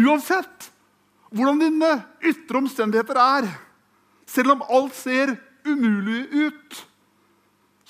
Uansett 0.03 0.69
hvordan 1.33 1.61
dine 1.63 1.91
ytre 2.21 2.59
omstendigheter 2.61 3.17
er, 3.17 3.47
selv 4.29 4.53
om 4.53 4.65
alt 4.69 4.93
ser 4.95 5.33
umulig 5.65 6.27
ut, 6.29 6.83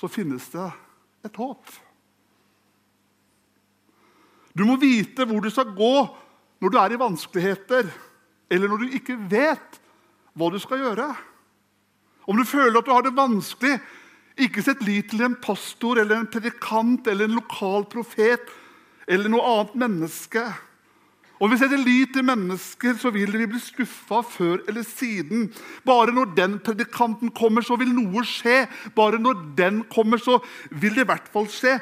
så 0.04 0.12
finnes 0.12 0.44
det 0.52 0.66
et 1.24 1.36
håp. 1.40 1.70
Du 4.52 4.66
må 4.68 4.76
vite 4.76 5.24
hvor 5.24 5.40
du 5.40 5.48
skal 5.50 5.72
gå 5.72 5.94
når 6.60 6.72
du 6.72 6.76
er 6.78 6.94
i 6.94 7.00
vanskeligheter, 7.00 7.88
eller 8.52 8.70
når 8.70 8.84
du 8.84 8.96
ikke 8.98 9.16
vet 9.30 9.80
hva 10.36 10.50
du 10.52 10.58
skal 10.60 10.82
gjøre. 10.84 11.08
Om 12.28 12.36
du 12.36 12.44
føler 12.48 12.76
at 12.78 12.86
du 12.86 12.92
har 12.92 13.04
det 13.04 13.16
vanskelig, 13.16 13.78
ikke 14.44 14.64
sett 14.66 14.82
lit 14.84 15.08
til 15.12 15.24
en 15.24 15.38
pastor 15.40 16.00
eller 16.02 16.20
en 16.20 16.28
predikant 16.30 17.08
eller 17.08 17.28
en 17.28 17.38
lokal 17.38 17.86
profet 17.88 18.48
eller 19.08 19.30
noe 19.30 19.44
annet 19.46 19.76
menneske. 19.84 20.42
Om 21.42 21.50
vi 21.50 21.58
setter 21.58 21.80
lit 21.82 22.12
til 22.14 22.26
mennesker, 22.26 22.94
så 23.00 23.10
vil 23.14 23.32
vi 23.34 23.48
bli 23.50 23.58
skuffa 23.58 24.20
før 24.22 24.60
eller 24.70 24.84
siden. 24.86 25.48
Bare 25.86 26.14
når 26.14 26.30
den 26.36 26.60
predikanten 26.62 27.32
kommer, 27.34 27.64
så 27.66 27.78
vil 27.80 27.90
noe 27.90 28.22
skje. 28.28 28.64
Bare 28.94 29.18
når 29.18 29.40
den 29.58 29.82
kommer, 29.90 30.22
så 30.22 30.38
vil 30.70 30.94
det 30.94 31.02
i 31.02 31.10
hvert 31.10 31.26
fall 31.34 31.50
skje. 31.50 31.74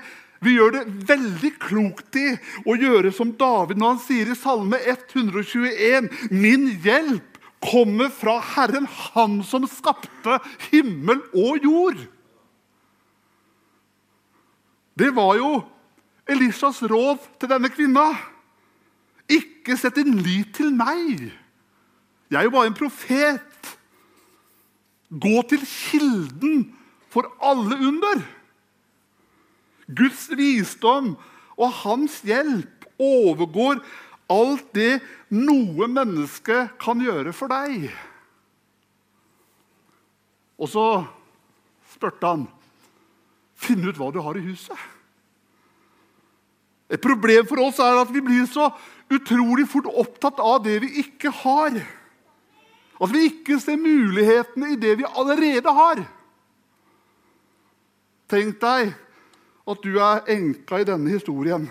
Vi 0.43 0.57
gjør 0.57 0.73
det 0.75 0.87
veldig 1.07 1.53
klokt 1.63 2.17
i 2.19 2.33
å 2.67 2.75
gjøre 2.75 3.13
som 3.15 3.31
David 3.39 3.79
når 3.79 3.93
han 3.93 4.01
sier 4.03 4.33
i 4.33 4.39
Salme 4.39 4.81
121.: 4.81 6.09
Min 6.33 6.67
hjelp 6.83 7.39
kommer 7.63 8.11
fra 8.11 8.41
Herren, 8.57 8.89
Han 9.15 9.43
som 9.47 9.69
skapte 9.71 10.41
himmel 10.73 11.23
og 11.31 11.63
jord. 11.63 12.01
Det 14.99 15.13
var 15.15 15.37
jo 15.39 15.53
Elishas 16.27 16.83
råd 16.83 17.23
til 17.39 17.51
denne 17.53 17.71
kvinna. 17.73 18.11
Ikke 19.63 19.79
sett 19.79 19.95
din 20.01 20.17
lit 20.27 20.51
til 20.59 20.73
meg. 20.75 21.29
Jeg 22.33 22.39
er 22.41 22.49
jo 22.49 22.55
bare 22.57 22.67
en 22.73 22.75
profet. 22.75 23.69
Gå 25.07 25.43
til 25.47 25.63
kilden 25.63 26.65
for 27.13 27.29
alle 27.39 27.79
under. 27.79 28.25
Guds 29.87 30.25
visdom 30.35 31.13
og 31.55 31.77
hans 31.85 32.17
hjelp 32.27 32.89
overgår 32.99 33.79
alt 34.33 34.67
det 34.75 34.97
noe 35.31 35.87
menneske 35.87 36.65
kan 36.83 37.03
gjøre 37.05 37.35
for 37.37 37.53
deg. 37.53 37.87
Og 40.59 40.71
så 40.75 40.87
spurte 41.95 42.35
han 42.35 42.49
Finn 43.63 43.85
ut 43.87 43.95
hva 43.95 44.09
du 44.11 44.19
har 44.25 44.35
i 44.35 44.43
huset. 44.43 44.75
Et 46.91 47.01
problem 47.01 47.47
for 47.47 47.63
oss 47.63 47.79
er 47.79 48.01
at 48.01 48.11
vi 48.11 48.21
blir 48.25 48.43
så 48.51 48.73
utrolig 49.17 49.67
fort 49.71 49.89
opptatt 49.89 50.41
av 50.43 50.63
det 50.65 50.79
vi 50.85 50.91
ikke 51.03 51.33
har. 51.43 51.79
At 53.03 53.13
vi 53.13 53.27
ikke 53.29 53.59
ser 53.61 53.81
mulighetene 53.81 54.73
i 54.75 54.81
det 54.81 54.97
vi 55.01 55.09
allerede 55.09 55.73
har. 55.75 56.03
Tenk 58.33 58.61
deg 58.63 58.93
at 59.69 59.83
du 59.85 59.97
er 60.01 60.29
enka 60.33 60.81
i 60.81 60.87
denne 60.89 61.13
historien. 61.13 61.67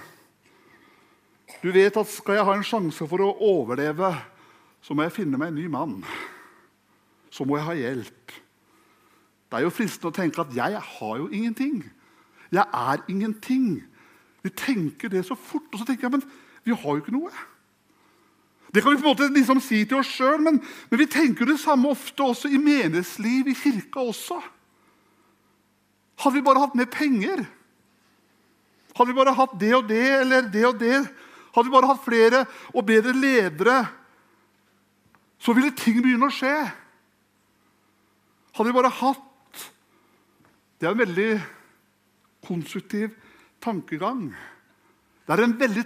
Du 1.62 1.72
vet 1.74 1.98
at 1.98 2.10
skal 2.10 2.40
jeg 2.40 2.48
ha 2.48 2.56
en 2.56 2.66
sjanse 2.66 3.08
for 3.08 3.24
å 3.24 3.34
overleve, 3.52 4.12
så 4.82 4.96
må 4.96 5.06
jeg 5.06 5.16
finne 5.16 5.40
meg 5.40 5.52
en 5.52 5.60
ny 5.60 5.68
mann. 5.72 5.98
Så 7.32 7.46
må 7.48 7.58
jeg 7.58 7.68
ha 7.68 7.78
hjelp. 7.78 8.36
Det 9.52 9.60
er 9.60 9.66
jo 9.66 9.74
fristende 9.74 10.12
å 10.12 10.16
tenke 10.16 10.44
at 10.44 10.54
jeg 10.56 10.80
har 10.80 11.18
jo 11.20 11.28
ingenting. 11.28 11.82
Jeg 12.52 12.66
er 12.66 13.04
ingenting. 13.12 13.82
Vi 14.44 14.52
tenker 14.58 15.12
det 15.12 15.26
så 15.28 15.36
fort, 15.36 15.68
og 15.72 15.80
så 15.80 15.88
tenker 15.88 16.08
jeg 16.08 16.18
men 16.18 16.26
vi 16.64 16.76
har 16.76 16.96
jo 16.96 17.02
ikke 17.02 17.16
noe. 17.16 17.32
Det 18.72 18.84
kan 18.84 18.94
vi 18.94 19.02
på 19.02 19.04
en 19.04 19.12
måte 19.12 19.28
liksom 19.34 19.60
si 19.64 19.82
til 19.84 20.00
oss 20.00 20.12
sjøl, 20.16 20.40
men, 20.40 20.62
men, 20.90 21.00
vi 21.00 21.10
tenker 21.12 21.50
det 21.50 21.60
samme 21.60 21.92
ofte 21.92 22.24
også 22.24 22.52
i 22.52 22.60
menighetsliv, 22.62 23.50
i 23.52 23.56
kirka 23.58 24.00
også. 24.00 24.38
Hadde 26.22 26.38
vi 26.38 26.46
bare 26.46 26.62
hatt 26.64 26.78
mer 26.78 26.88
penger, 26.92 27.44
hadde 28.96 29.10
vi 29.10 29.18
bare 29.18 29.36
hatt 29.36 29.58
det 29.60 29.74
og 29.76 29.90
det 29.90 30.06
eller 30.22 30.48
det 30.54 30.64
og 30.68 30.80
det, 30.80 31.02
hadde 31.52 31.68
vi 31.68 31.74
bare 31.74 31.90
hatt 31.90 32.06
flere 32.06 32.46
og 32.72 32.86
bedre 32.88 33.16
ledere, 33.18 33.80
så 35.42 35.56
ville 35.58 35.74
ting 35.76 36.00
begynne 36.00 36.30
å 36.30 36.36
skje. 36.36 36.56
Hadde 38.56 38.70
vi 38.70 38.78
bare 38.78 38.94
hatt 39.02 39.28
Det 40.82 40.88
er 40.88 40.96
en 40.96 40.98
veldig 40.98 41.32
konstruktiv 42.42 43.12
tankegang. 43.62 44.32
Det 45.26 45.36
er 45.36 45.44
en 45.46 45.58
veldig 45.60 45.84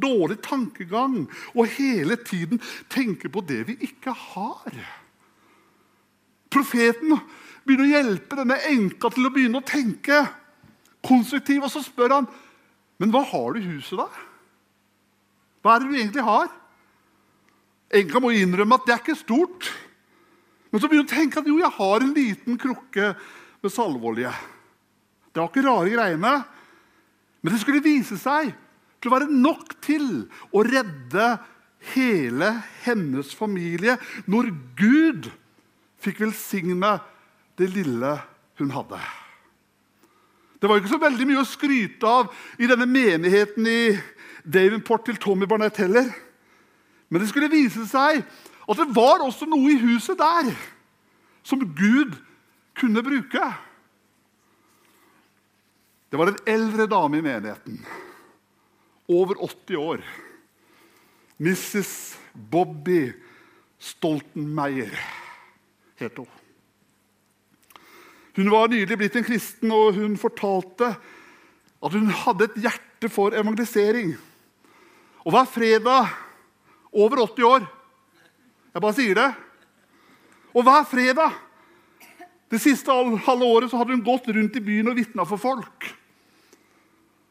dårlig 0.00 0.38
tankegang 0.46 1.24
å 1.58 1.66
hele 1.66 2.16
tiden 2.22 2.60
tenke 2.92 3.28
på 3.32 3.42
det 3.44 3.64
vi 3.68 3.76
ikke 3.88 4.14
har. 4.14 4.76
Profeten 6.50 7.18
begynner 7.66 7.86
å 7.86 7.90
hjelpe 7.90 8.38
denne 8.38 8.60
enka 8.70 9.10
til 9.12 9.26
å 9.26 9.32
begynne 9.34 9.60
å 9.60 9.66
tenke 9.66 10.22
konstruktivt. 11.06 11.66
Og 11.66 11.72
så 11.74 11.82
spør 11.84 12.16
han 12.18 12.30
men 13.00 13.12
hva 13.14 13.22
har 13.24 13.54
du 13.54 13.62
i 13.62 13.68
huset, 13.78 13.96
da? 13.96 14.08
Hva 15.64 15.74
er 15.74 15.80
det 15.80 15.88
du 15.88 15.96
egentlig 15.96 16.24
har? 16.26 16.50
Enka 17.96 18.20
må 18.20 18.32
innrømme 18.36 18.76
at 18.76 18.84
det 18.86 18.92
er 18.92 19.00
ikke 19.00 19.16
stort. 19.16 19.70
Men 20.68 20.82
så 20.82 20.88
begynner 20.88 21.08
hun 21.08 21.08
å 21.08 21.16
tenke 21.16 21.40
at 21.40 21.48
jo, 21.48 21.56
jeg 21.62 21.76
har 21.78 22.04
en 22.04 22.12
liten 22.16 22.58
krukke 22.60 23.14
med 23.64 23.72
salveolje. 23.72 24.32
Det 25.32 25.40
var 25.40 25.48
ikke 25.48 25.64
rare 25.64 25.94
greiene. 25.94 26.34
Men 27.40 27.54
det 27.54 27.62
skulle 27.62 27.84
vise 27.84 28.18
seg 28.20 28.52
til 29.00 29.10
å 29.10 29.14
være 29.14 29.32
nok 29.32 29.76
til 29.84 30.26
å 30.52 30.64
redde 30.66 31.30
hele 31.94 32.52
hennes 32.84 33.32
familie 33.36 33.96
når 34.28 34.50
Gud 34.76 35.30
fikk 36.00 36.20
velsigne 36.26 36.98
det 37.60 37.70
lille 37.72 38.12
hun 38.60 38.72
hadde. 38.74 39.00
Det 40.60 40.68
var 40.68 40.80
ikke 40.80 40.92
så 40.92 41.00
veldig 41.00 41.26
mye 41.28 41.40
å 41.40 41.48
skryte 41.48 42.08
av 42.08 42.34
i 42.60 42.68
denne 42.68 42.88
menigheten 42.88 43.64
i 43.68 43.82
Davenport 44.44 45.06
til 45.08 45.16
Tommy 45.20 45.48
Barnett 45.48 45.80
heller. 45.80 46.10
Men 47.08 47.22
det 47.22 47.30
skulle 47.30 47.52
vise 47.52 47.86
seg 47.88 48.20
at 48.20 48.78
det 48.78 48.90
var 48.94 49.24
også 49.24 49.48
noe 49.48 49.72
i 49.72 49.80
huset 49.80 50.20
der 50.20 50.52
som 51.42 51.64
Gud 51.64 52.12
kunne 52.76 53.02
bruke. 53.04 53.48
Det 56.10 56.18
var 56.18 56.26
en 56.26 56.42
eldre 56.46 56.86
dame 56.90 57.18
i 57.18 57.22
menigheten. 57.22 57.86
Over 59.06 59.34
80 59.44 59.76
år. 59.76 60.00
Mrs. 61.36 62.18
Bobby 62.32 63.12
Stoltenmeier 63.78 64.92
het 65.96 66.16
hun. 66.18 66.26
Hun 68.34 68.50
var 68.50 68.68
nylig 68.68 68.98
blitt 68.98 69.16
en 69.16 69.26
kristen, 69.26 69.70
og 69.72 69.94
hun 69.96 70.18
fortalte 70.20 70.92
at 71.80 71.94
hun 71.94 72.10
hadde 72.24 72.46
et 72.48 72.58
hjerte 72.66 73.10
for 73.12 73.34
evangelisering. 73.34 74.12
Og 75.24 75.34
hver 75.34 75.48
fredag 75.48 76.10
over 76.92 77.22
80 77.26 77.44
år 77.44 77.68
Jeg 78.70 78.82
bare 78.82 78.94
sier 78.94 79.16
det. 79.18 79.30
Og 80.54 80.62
hver 80.62 80.84
fredag 80.86 81.32
det 82.50 82.60
siste 82.62 82.94
halve 83.26 83.46
året 83.46 83.70
så 83.70 83.80
hadde 83.80 83.96
hun 83.96 84.04
gått 84.06 84.28
rundt 84.30 84.58
i 84.58 84.62
byen 84.62 84.92
og 84.92 84.94
vitna 84.98 85.24
for 85.26 85.42
folk. 85.42 85.88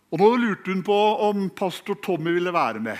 Og 0.09 0.21
Nå 0.21 0.29
lurte 0.41 0.73
hun 0.73 0.81
på 0.85 0.97
om 1.27 1.49
pastor 1.53 1.99
Tommy 2.01 2.33
ville 2.33 2.53
være 2.53 2.81
med. 2.81 2.97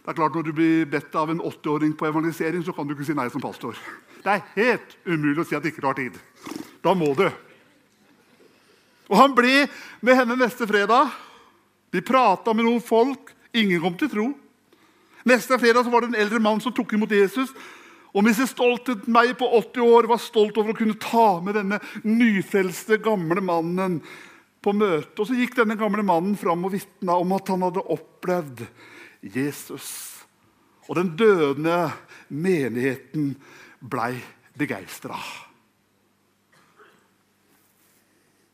Det 0.00 0.08
er 0.08 0.16
klart 0.16 0.34
Når 0.34 0.42
du 0.42 0.52
blir 0.56 0.86
bedt 0.88 1.14
av 1.14 1.30
en 1.30 1.40
80-åring 1.40 1.92
på 1.96 2.06
evangelisering, 2.08 2.64
så 2.64 2.72
kan 2.72 2.88
du 2.88 2.94
ikke 2.94 3.04
si 3.04 3.16
nei 3.16 3.28
som 3.30 3.42
pastor. 3.42 3.76
Det 4.24 4.32
er 4.32 4.46
helt 4.56 4.96
umulig 5.04 5.42
å 5.42 5.48
si 5.48 5.56
at 5.56 5.64
du 5.64 5.68
ikke 5.68 5.84
har 5.84 5.98
tid. 5.98 6.16
Da 6.84 6.94
må 6.96 7.12
du. 7.16 7.26
Og 9.10 9.16
Han 9.18 9.34
ble 9.36 9.66
med 10.00 10.16
henne 10.16 10.38
neste 10.40 10.68
fredag. 10.68 11.12
De 11.92 12.00
prata 12.00 12.54
med 12.54 12.64
noen 12.64 12.80
folk. 12.80 13.34
Ingen 13.52 13.82
kom 13.82 13.98
til 13.98 14.10
tro. 14.12 14.30
Neste 15.28 15.58
fredag 15.60 15.90
var 15.92 16.00
det 16.00 16.12
en 16.14 16.22
eldre 16.22 16.40
mann 16.40 16.62
som 16.64 16.72
tok 16.72 16.94
imot 16.96 17.12
Jesus. 17.12 17.52
Og 18.14 18.24
mens 18.24 18.40
jeg 18.40 18.50
stoltet 18.50 19.04
meg 19.10 19.36
på 19.38 19.46
80 19.60 19.84
år 19.84 20.08
var 20.10 20.22
stolt 20.22 20.56
over 20.58 20.72
å 20.72 20.78
kunne 20.78 20.98
ta 20.98 21.40
med 21.44 21.54
denne 21.58 21.78
nyfrelste, 22.02 22.98
gamle 23.02 23.42
mannen 23.44 24.00
på 24.62 24.74
møte. 24.76 25.16
Og 25.18 25.28
så 25.28 25.36
gikk 25.38 25.56
denne 25.58 25.78
gamle 25.80 26.04
mannen 26.06 26.36
fram 26.38 26.64
og 26.66 26.74
vitna 26.74 27.18
om 27.20 27.36
at 27.36 27.52
han 27.52 27.66
hadde 27.66 27.84
opplevd 27.96 28.64
Jesus. 29.24 29.90
Og 30.88 30.96
den 30.98 31.14
døende 31.18 31.90
menigheten 32.28 33.34
blei 33.80 34.14
begeistra. 34.58 35.18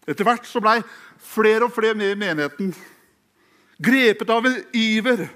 Etter 0.06 0.26
hvert 0.26 0.46
så 0.46 0.62
blei 0.62 0.78
flere 1.26 1.66
og 1.66 1.74
flere 1.74 1.96
med 1.98 2.12
i 2.14 2.18
menigheten 2.20 2.74
grepet 3.82 4.30
av 4.30 4.46
en 4.46 4.60
iver 4.76 5.26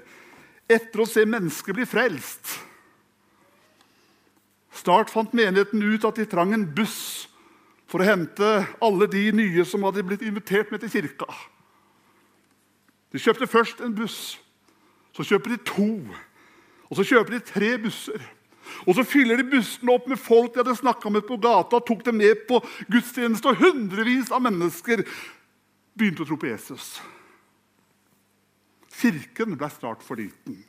etter 0.71 1.03
å 1.03 1.09
se 1.09 1.25
mennesker 1.27 1.75
bli 1.75 1.85
frelst. 1.89 2.55
Snart 4.81 5.11
fant 5.11 5.33
menigheten 5.35 5.83
ut 5.83 6.07
at 6.07 6.17
de 6.17 6.25
trang 6.29 6.55
en 6.55 6.65
buss 6.65 7.27
for 7.91 7.99
å 7.99 8.07
hente 8.07 8.49
alle 8.79 9.07
de 9.11 9.25
nye 9.35 9.65
som 9.67 9.83
hadde 9.83 10.05
blitt 10.07 10.23
invitert 10.23 10.71
med 10.71 10.79
til 10.83 10.93
kirka. 10.93 11.27
De 13.11 13.19
kjøpte 13.19 13.49
først 13.51 13.81
en 13.83 13.95
buss, 13.95 14.37
så 15.11 15.25
kjøper 15.27 15.57
de 15.57 15.63
to, 15.67 15.89
og 16.87 16.99
så 16.99 17.07
kjøper 17.09 17.35
de 17.35 17.43
tre 17.51 17.73
busser. 17.83 18.23
Og 18.87 18.95
Så 18.95 19.03
fyller 19.03 19.41
de 19.41 19.43
bussene 19.51 19.91
opp 19.91 20.05
med 20.07 20.19
folk 20.21 20.53
de 20.53 20.61
hadde 20.61 20.77
snakka 20.79 21.09
med 21.11 21.25
på 21.27 21.35
gata, 21.41 21.75
og 21.75 21.85
tok 21.85 22.05
dem 22.05 22.21
med 22.21 22.45
på 22.47 22.61
gudstjeneste, 22.87 23.51
og 23.51 23.59
hundrevis 23.59 24.31
av 24.31 24.43
mennesker 24.45 25.03
begynte 25.97 26.23
å 26.23 26.29
tro 26.29 26.37
på 26.39 26.47
Jesus. 26.47 26.93
Kirken 29.01 29.57
ble 29.57 29.69
snart 29.73 30.05
for 30.05 30.21
liten. 30.21 30.61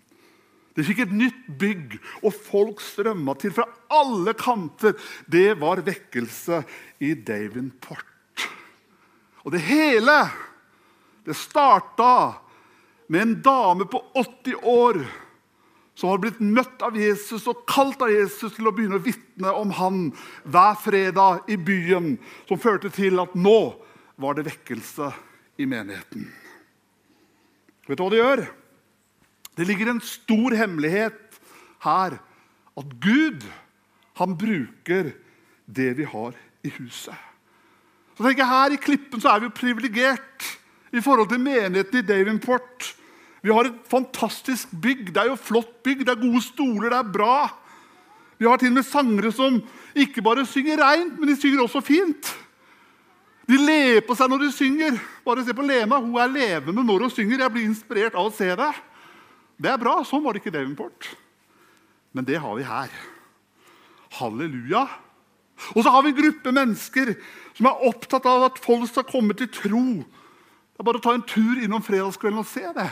De 0.73 0.85
fikk 0.87 1.03
et 1.05 1.13
nytt 1.13 1.49
bygg, 1.61 1.99
og 2.25 2.33
folk 2.33 2.81
strømma 2.81 3.35
til 3.41 3.53
fra 3.53 3.67
alle 3.93 4.33
kanter. 4.39 4.97
Det 5.29 5.53
var 5.61 5.85
vekkelse 5.85 6.63
i 7.05 7.13
Davenport. 7.15 8.09
Og 9.43 9.53
det 9.53 9.65
hele 9.67 10.17
det 11.27 11.37
starta 11.39 12.39
med 13.13 13.23
en 13.23 13.35
dame 13.45 13.87
på 13.91 14.01
80 14.15 14.55
år 14.63 15.03
som 15.95 16.09
hadde 16.09 16.25
blitt 16.25 16.41
møtt 16.41 16.83
av 16.83 16.97
Jesus 16.97 17.45
og 17.51 17.67
kalt 17.69 18.01
av 18.03 18.11
Jesus 18.11 18.55
til 18.57 18.67
å 18.67 18.73
begynne 18.75 18.97
å 18.99 19.05
vitne 19.05 19.53
om 19.55 19.75
han 19.77 20.07
hver 20.49 20.79
fredag 20.81 21.51
i 21.53 21.59
byen, 21.61 22.17
som 22.49 22.61
førte 22.61 22.91
til 22.95 23.21
at 23.23 23.37
nå 23.37 23.59
var 24.23 24.39
det 24.39 24.47
vekkelse 24.49 25.11
i 25.61 25.69
menigheten. 25.69 26.27
Vet 27.87 27.99
du 27.99 28.05
hva 28.05 28.11
det 28.15 28.23
gjør? 28.23 28.45
Det 29.57 29.67
ligger 29.69 29.91
en 29.91 30.01
stor 30.01 30.55
hemmelighet 30.57 31.41
her. 31.85 32.17
At 32.77 32.95
Gud, 33.01 33.45
han 34.17 34.37
bruker 34.39 35.13
det 35.67 35.91
vi 35.99 36.09
har 36.09 36.33
i 36.65 36.73
huset. 36.79 37.17
Så 38.17 38.25
tenker 38.25 38.43
jeg 38.43 38.53
Her 38.53 38.75
i 38.75 38.81
Klippen 38.81 39.21
så 39.21 39.33
er 39.33 39.41
vi 39.41 39.49
jo 39.49 39.57
privilegert 39.57 40.49
i 40.93 41.01
forhold 41.01 41.31
til 41.31 41.41
menigheten 41.41 41.99
i 41.99 42.07
Davenport. 42.07 42.93
Vi 43.43 43.51
har 43.51 43.67
et 43.67 43.81
fantastisk 43.91 44.71
bygg. 44.83 45.09
Det 45.15 45.23
er 45.23 45.33
jo 45.33 45.41
flott 45.41 45.83
bygg, 45.85 46.05
det 46.05 46.13
er 46.13 46.21
gode 46.21 46.43
stoler, 46.45 46.93
det 46.93 46.99
er 47.01 47.13
bra. 47.13 47.37
Vi 48.39 48.47
har 48.47 48.61
til 48.61 48.73
og 48.73 48.79
med 48.79 48.87
sangere 48.87 49.33
som 49.33 49.61
ikke 49.95 50.23
bare 50.23 50.47
synger 50.47 50.81
reint, 50.83 51.19
men 51.19 51.29
de 51.29 51.37
synger 51.41 51.63
også 51.65 51.81
fint. 51.85 52.33
De 53.49 53.59
ler 53.59 54.01
på 54.07 54.15
seg 54.17 54.31
når 54.31 54.45
de 54.45 54.53
synger. 54.55 54.97
Bare 55.27 55.45
se 55.45 55.55
på 55.55 55.67
Lena. 55.67 55.99
Hun 55.99 56.17
er 56.21 56.31
levende 56.31 56.85
når 56.85 57.07
hun 57.07 57.13
synger. 57.13 57.43
Jeg 57.43 57.53
blir 57.55 57.67
inspirert 57.67 58.15
av 58.15 58.31
å 58.31 58.35
se 58.35 58.49
det. 58.59 58.71
Det 59.61 59.71
er 59.71 59.81
bra. 59.81 59.99
Sånn 60.07 60.23
var 60.25 60.35
det 60.35 60.43
ikke 60.43 60.53
i 60.53 60.59
Davenport. 60.59 61.09
Men 62.13 62.27
det 62.29 62.41
har 62.43 62.57
vi 62.59 62.67
her. 62.67 62.93
Halleluja. 64.19 64.87
Og 65.77 65.85
så 65.85 65.93
har 65.93 66.03
vi 66.05 66.13
en 66.13 66.19
gruppe 66.19 66.53
mennesker 66.55 67.15
som 67.57 67.69
er 67.69 67.85
opptatt 67.89 68.27
av 68.29 68.49
at 68.49 68.61
folk 68.63 68.89
skal 68.91 69.07
komme 69.09 69.37
til 69.39 69.51
tro. 69.53 69.85
Det 70.03 70.81
er 70.81 70.89
bare 70.89 71.01
å 71.01 71.05
ta 71.05 71.15
en 71.17 71.27
tur 71.29 71.61
innom 71.61 71.85
fredagskvelden 71.85 72.43
og 72.43 72.49
se 72.49 72.65
det. 72.77 72.89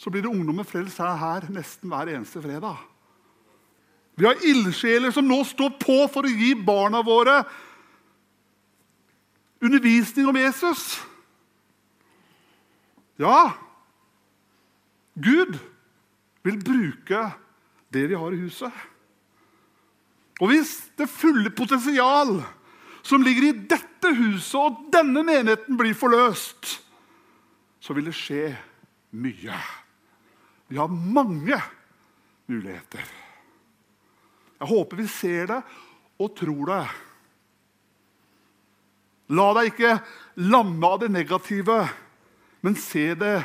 Så 0.00 0.10
blir 0.10 0.24
det 0.24 0.32
ungdommen 0.32 0.66
frelst 0.66 1.02
her, 1.02 1.18
her 1.18 1.46
nesten 1.52 1.92
hver 1.92 2.10
eneste 2.14 2.42
fredag. 2.42 2.80
Vi 4.18 4.26
har 4.28 4.40
ildsjeler 4.44 5.12
som 5.14 5.26
nå 5.28 5.40
står 5.48 5.76
på 5.80 5.98
for 6.12 6.26
å 6.26 6.32
gi 6.32 6.52
barna 6.58 7.00
våre 7.04 7.42
undervisning 9.62 10.26
om 10.28 10.36
Jesus. 10.36 11.00
Ja, 13.20 13.52
Gud 15.14 15.58
vil 16.42 16.58
bruke 16.62 17.22
det 17.92 18.06
vi 18.10 18.18
har 18.18 18.34
i 18.34 18.40
huset. 18.42 18.72
Og 20.40 20.50
hvis 20.50 20.74
det 20.98 21.10
fulle 21.10 21.52
potensial 21.54 22.40
som 23.06 23.22
ligger 23.22 23.48
i 23.48 23.58
dette 23.70 24.14
huset 24.16 24.58
og 24.58 24.80
denne 24.94 25.22
menigheten, 25.26 25.76
blir 25.78 25.94
forløst, 25.94 26.78
så 27.82 27.94
vil 27.94 28.08
det 28.08 28.16
skje 28.16 28.52
mye. 29.18 29.58
Vi 30.70 30.78
har 30.78 30.90
mange 30.90 31.58
muligheter. 32.48 33.06
Jeg 34.62 34.70
håper 34.70 35.02
vi 35.02 35.08
ser 35.10 35.48
det 35.50 35.62
og 36.22 36.36
tror 36.38 36.68
det. 36.70 36.84
La 39.32 39.48
deg 39.56 39.72
ikke 39.72 39.96
lamme 40.44 40.88
av 40.90 41.00
det 41.02 41.10
negative, 41.12 41.78
men 42.62 42.76
se, 42.78 43.12
det, 43.18 43.42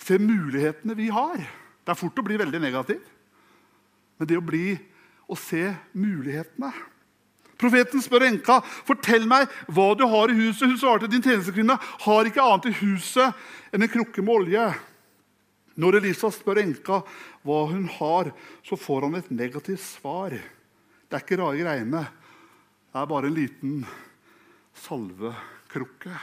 se 0.00 0.18
mulighetene 0.20 0.96
vi 0.98 1.08
har. 1.14 1.40
Det 1.90 1.96
er 1.96 1.98
fort 2.04 2.20
å 2.22 2.22
bli 2.22 2.36
veldig 2.38 2.58
negativ, 2.62 3.00
men 4.14 4.28
det 4.30 4.36
å 4.38 4.44
bli 4.46 4.76
og 5.26 5.38
se 5.42 5.64
mulighetene 5.98 6.70
Profeten 7.60 8.00
spør 8.00 8.24
enka, 8.24 8.62
'Fortell 8.88 9.26
meg 9.28 9.50
hva 9.68 9.90
du 9.98 10.06
har 10.08 10.30
i 10.30 10.36
huset.' 10.38 10.70
Hun 10.70 10.78
svarte, 10.78 11.10
'Din 11.10 11.20
tjenestekvinne 11.20 11.76
har 11.76 12.24
ikke 12.24 12.40
annet 12.40 12.70
i 12.70 12.78
huset 12.78 13.34
enn 13.74 13.82
en 13.82 13.92
krukke 13.92 14.22
med 14.22 14.32
olje.' 14.32 14.78
Når 15.76 15.98
Elisa 15.98 16.30
spør 16.30 16.62
enka 16.62 17.02
hva 17.44 17.58
hun 17.68 17.84
har, 17.98 18.32
så 18.64 18.80
får 18.80 19.02
han 19.02 19.18
et 19.18 19.30
negativt 19.30 19.82
svar. 19.82 20.30
Det 20.30 21.12
er 21.18 21.20
ikke 21.20 21.42
rare 21.42 21.60
greiene. 21.60 22.06
Det 22.88 23.02
er 23.02 23.12
bare 23.12 23.26
en 23.26 23.36
liten 23.36 23.86
salvekrukke. 24.86 26.16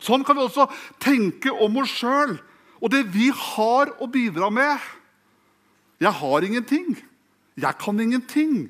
Sånn 0.00 0.24
kan 0.24 0.36
vi 0.36 0.48
også 0.48 0.70
tenke 0.96 1.52
om 1.52 1.76
oss 1.82 1.92
sjøl 1.92 2.38
og 2.80 2.92
det 2.92 3.04
vi 3.14 3.30
har 3.32 3.92
å 4.00 4.08
bidra 4.10 4.50
med. 4.52 4.80
Jeg 6.00 6.12
har 6.12 6.44
ingenting. 6.44 6.96
Jeg 7.56 7.78
kan 7.80 8.00
ingenting. 8.00 8.66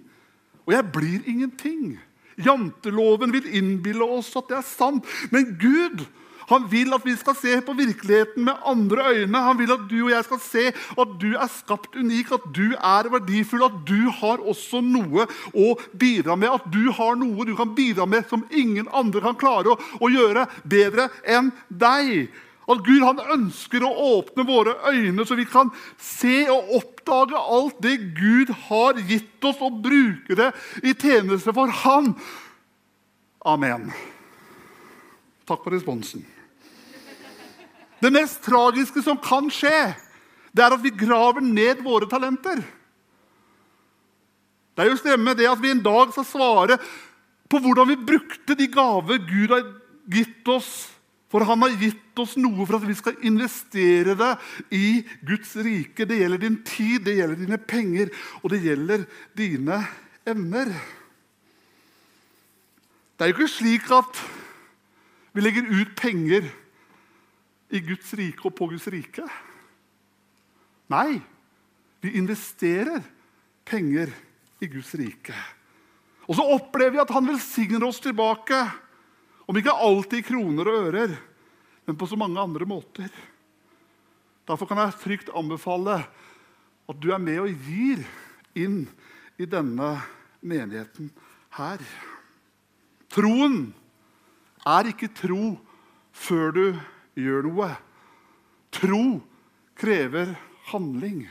Og 0.66 0.74
jeg 0.74 0.92
blir 0.94 1.26
ingenting. 1.26 1.96
Janteloven 2.36 3.32
vil 3.32 3.48
innbille 3.58 4.06
oss 4.18 4.30
at 4.38 4.50
det 4.50 4.60
er 4.60 4.68
sant. 4.68 5.08
Men 5.32 5.56
Gud 5.58 6.04
han 6.46 6.66
vil 6.70 6.94
at 6.94 7.02
vi 7.02 7.14
skal 7.18 7.34
se 7.38 7.56
på 7.66 7.74
virkeligheten 7.74 8.44
med 8.46 8.62
andre 8.66 9.08
øyne. 9.16 9.42
Han 9.42 9.58
vil 9.58 9.72
at 9.74 9.86
du 9.90 9.96
og 10.04 10.12
jeg 10.12 10.26
skal 10.28 10.40
se 10.42 10.64
at 10.70 11.14
du 11.20 11.28
er 11.34 11.50
skapt 11.50 11.96
unik, 11.98 12.32
at 12.36 12.46
du 12.54 12.66
er 12.76 13.10
verdifull, 13.10 13.66
at 13.66 13.80
du 13.88 14.10
har 14.20 14.42
også 14.42 14.80
noe 14.84 15.26
å 15.50 15.74
bidra 15.98 16.36
med. 16.38 16.54
At 16.54 16.68
du 16.70 16.92
har 16.94 17.18
noe 17.18 17.46
du 17.48 17.56
kan 17.58 17.74
bidra 17.74 18.06
med 18.06 18.28
som 18.30 18.46
ingen 18.50 18.86
andre 18.94 19.24
kan 19.26 19.38
klare 19.38 19.74
å, 19.74 19.80
å 19.98 20.12
gjøre 20.12 20.46
bedre 20.62 21.10
enn 21.26 21.50
deg. 21.68 22.28
At 22.66 22.82
Gud 22.82 23.04
han 23.04 23.20
ønsker 23.36 23.84
å 23.86 23.92
åpne 24.18 24.42
våre 24.46 24.74
øyne, 24.90 25.22
så 25.26 25.36
vi 25.38 25.46
kan 25.46 25.70
se 26.02 26.48
og 26.50 26.72
oppdage 26.80 27.38
alt 27.38 27.78
det 27.84 27.94
Gud 28.16 28.50
har 28.66 28.98
gitt 29.06 29.46
oss, 29.46 29.60
og 29.62 29.78
bruke 29.84 30.34
det 30.38 30.50
i 30.82 30.94
tjeneste 30.94 31.54
for 31.54 31.70
Han. 31.84 32.16
Amen. 33.46 33.92
Takk 35.46 35.62
for 35.62 35.70
responsen. 35.70 36.24
Det 38.02 38.10
mest 38.12 38.42
tragiske 38.44 39.02
som 39.06 39.20
kan 39.22 39.46
skje, 39.52 39.94
det 40.50 40.64
er 40.64 40.74
at 40.74 40.82
vi 40.82 40.90
graver 40.90 41.44
ned 41.44 41.84
våre 41.86 42.08
talenter. 42.10 42.58
Det 44.76 44.84
er 44.84 44.90
jo 44.90 44.98
stemme 45.00 45.36
det 45.38 45.46
at 45.48 45.62
vi 45.62 45.70
en 45.72 45.84
dag 45.84 46.10
skal 46.12 46.26
svare 46.28 46.76
på 47.48 47.60
hvordan 47.62 47.88
vi 47.88 48.02
brukte 48.10 48.58
de 48.58 48.66
gaver 48.68 49.22
Gud 49.22 49.54
har 49.54 49.64
gitt 50.12 50.50
oss. 50.50 50.95
For 51.32 51.42
han 51.42 51.64
har 51.64 51.74
gitt 51.80 52.20
oss 52.22 52.36
noe 52.38 52.66
for 52.68 52.78
at 52.78 52.86
vi 52.86 52.94
skal 52.96 53.16
investere 53.26 54.14
det 54.18 54.32
i 54.76 55.02
Guds 55.26 55.56
rike. 55.58 56.06
Det 56.06 56.20
gjelder 56.20 56.42
din 56.42 56.60
tid, 56.66 57.00
det 57.06 57.16
gjelder 57.18 57.40
dine 57.40 57.58
penger, 57.58 58.12
og 58.42 58.52
det 58.52 58.62
gjelder 58.62 59.06
dine 59.38 59.80
evner. 60.26 60.70
Det 63.16 63.24
er 63.24 63.32
jo 63.32 63.38
ikke 63.38 63.50
slik 63.50 63.90
at 63.96 64.22
vi 65.36 65.42
legger 65.42 65.66
ut 65.68 65.92
penger 65.98 66.46
i 67.74 67.82
Guds 67.82 68.14
rike 68.16 68.46
og 68.46 68.54
på 68.56 68.70
Guds 68.70 68.86
rike. 68.92 69.26
Nei, 70.92 71.18
vi 72.04 72.14
investerer 72.20 73.02
penger 73.66 74.12
i 74.62 74.68
Guds 74.70 74.94
rike. 74.94 75.34
Og 76.26 76.38
så 76.38 76.46
opplever 76.54 76.94
vi 76.96 77.02
at 77.02 77.12
han 77.14 77.26
velsigner 77.28 77.82
oss 77.86 77.98
tilbake. 78.02 78.58
Om 79.46 79.58
ikke 79.60 79.74
alltid 79.74 80.20
i 80.20 80.26
kroner 80.26 80.68
og 80.68 80.88
ører, 80.88 81.16
men 81.86 81.98
på 81.98 82.08
så 82.10 82.18
mange 82.18 82.40
andre 82.42 82.66
måter. 82.66 83.10
Derfor 84.46 84.66
kan 84.66 84.80
jeg 84.82 84.98
trygt 85.02 85.30
anbefale 85.34 86.00
at 86.86 86.98
du 87.02 87.10
er 87.14 87.22
med 87.22 87.40
og 87.42 87.66
gir 87.66 88.02
inn 88.58 88.84
i 89.38 89.46
denne 89.46 89.96
menigheten 90.42 91.10
her. 91.58 91.82
Troen 93.10 93.70
er 94.66 94.90
ikke 94.90 95.10
tro 95.14 95.56
før 96.16 96.54
du 96.54 96.64
gjør 97.18 97.46
noe. 97.46 97.70
Tro 98.74 99.04
krever 99.78 100.34
handling. 100.72 101.24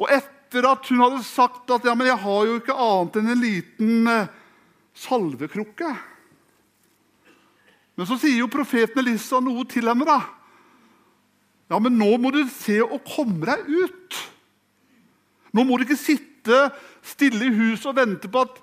Og 0.00 0.12
etter 0.12 0.66
at 0.68 0.88
hun 0.90 1.02
hadde 1.04 1.24
sagt 1.24 1.70
at 1.72 1.86
ja, 1.86 1.96
men 1.96 2.08
jeg 2.08 2.20
har 2.20 2.46
jo 2.48 2.60
ikke 2.60 2.76
annet 2.76 3.20
enn 3.20 3.32
en 3.32 3.44
liten 3.44 4.10
eh, 4.10 4.30
salvekrukke 4.96 5.92
Men 8.00 8.08
så 8.08 8.16
sier 8.16 8.38
jo 8.40 8.46
profeten 8.48 9.02
Elisa 9.02 9.42
noe 9.44 9.66
til 9.68 9.84
henne. 9.90 10.06
da. 10.08 10.22
Ja, 11.68 11.76
men 11.76 11.98
nå 12.00 12.14
må 12.16 12.30
du 12.32 12.46
se 12.48 12.78
å 12.80 12.96
komme 13.04 13.44
deg 13.44 13.68
ut. 13.68 14.20
Nå 15.52 15.66
må 15.68 15.76
du 15.76 15.84
ikke 15.84 16.00
sitte 16.00 16.70
stille 17.04 17.50
i 17.50 17.52
huset 17.52 17.90
og 17.90 17.98
vente 18.00 18.30
på 18.32 18.46
at 18.46 18.56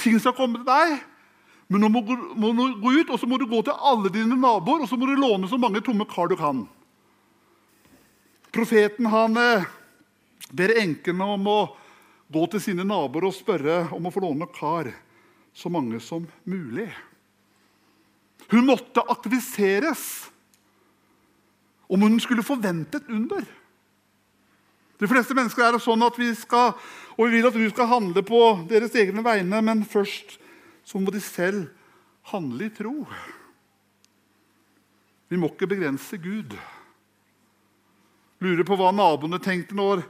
ting 0.00 0.16
skal 0.16 0.32
komme 0.32 0.62
til 0.62 0.66
deg. 0.70 0.96
Men 1.68 1.84
nå 1.84 1.92
må, 1.92 2.02
må 2.40 2.54
du 2.56 2.80
gå 2.80 2.96
ut 3.04 3.12
og 3.12 3.20
så 3.20 3.28
må 3.28 3.36
du 3.36 3.44
gå 3.52 3.60
til 3.68 3.76
alle 3.76 4.08
dine 4.16 4.32
naboer 4.32 4.86
og 4.86 4.88
så 4.88 4.96
må 4.96 5.12
du 5.12 5.14
låne 5.20 5.48
så 5.50 5.60
mange 5.60 5.84
tomme 5.84 6.08
kar 6.08 6.32
du 6.32 6.36
kan. 6.40 6.64
Profeten 8.48 9.12
han 9.12 9.36
eh, 9.36 9.70
ber 10.56 10.78
enkene 10.80 11.32
om 11.36 11.50
å 11.52 11.62
gå 12.32 12.48
til 12.48 12.64
sine 12.70 12.88
naboer 12.88 13.28
og 13.28 13.36
spørre 13.36 13.82
om 13.92 14.08
å 14.08 14.14
få 14.14 14.24
låne 14.24 14.48
kar. 14.56 14.94
Så 15.52 15.68
mange 15.68 16.00
som 16.00 16.24
mulig. 16.48 16.88
Hun 18.52 18.66
måtte 18.68 19.04
aktiviseres 19.08 20.30
om 21.88 22.02
hun 22.02 22.18
skulle 22.20 22.44
forvente 22.44 22.98
et 23.00 23.12
under. 23.12 23.44
De 25.00 25.08
fleste 25.10 25.34
mennesker 25.36 25.64
er 25.66 25.76
det 25.76 25.82
sånn 25.84 26.02
at 26.06 26.18
vi 26.18 26.30
skal, 26.38 26.74
og 27.16 27.26
vi 27.26 27.38
vil 27.38 27.48
at 27.48 27.56
du 27.56 27.64
skal 27.70 27.90
handle 27.90 28.22
på 28.26 28.40
deres 28.70 28.94
egne 28.98 29.24
vegne, 29.26 29.60
men 29.64 29.82
først 29.88 30.38
så 30.86 31.00
må 31.00 31.12
de 31.12 31.22
selv 31.22 31.66
handle 32.30 32.68
i 32.68 32.72
tro. 32.74 32.94
Vi 35.28 35.40
må 35.40 35.50
ikke 35.50 35.68
begrense 35.68 36.18
Gud. 36.22 36.54
Lurer 38.44 38.66
på 38.68 38.76
hva 38.78 38.92
naboene 38.94 39.40
tenkte 39.42 39.76
når 39.76 40.04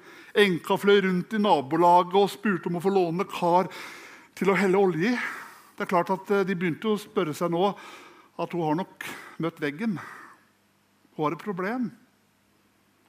enka 0.44 0.77
fløy 0.81 1.01
rundt 1.07 1.37
i 1.37 1.42
nabolaget 1.42 2.16
og 2.18 2.33
spurte 2.33 2.70
om 2.70 2.81
å 2.81 2.83
få 2.83 2.92
låne 2.92 3.27
kar 3.31 3.70
til 4.35 4.51
å 4.51 4.57
helle 4.59 4.81
olje 4.81 5.12
i. 5.12 5.18
Det 5.75 5.87
er 5.87 5.90
klart 5.90 6.11
at 6.14 6.31
eh, 6.31 6.44
De 6.47 6.55
begynte 6.55 6.92
å 6.92 6.99
spørre 7.01 7.35
seg 7.35 7.51
nå 7.51 7.73
at 8.40 8.55
hun 8.55 8.64
har 8.66 8.79
nok 8.81 9.07
møtt 9.42 9.61
veggen. 9.62 9.99
Hun 11.14 11.27
har 11.27 11.37
et 11.37 11.44
problem. 11.44 11.90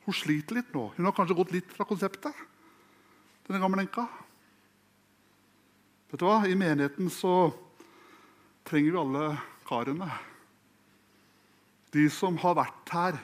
Hun 0.05 0.13
sliter 0.13 0.59
litt 0.59 0.73
nå. 0.75 0.91
Hun 0.97 1.07
har 1.07 1.15
kanskje 1.17 1.37
gått 1.37 1.53
litt 1.55 1.71
fra 1.73 1.87
konseptet. 1.87 2.33
denne 3.47 3.61
gamle 3.61 3.81
enka. 3.85 4.07
Vet 6.09 6.19
du 6.19 6.25
hva? 6.25 6.45
I 6.47 6.55
menigheten 6.57 7.09
så 7.13 7.53
trenger 8.65 8.91
vi 8.91 8.97
alle 9.01 9.25
karene. 9.65 10.09
De 11.93 12.09
som 12.09 12.37
har 12.41 12.57
vært 12.57 12.93
her 12.93 13.19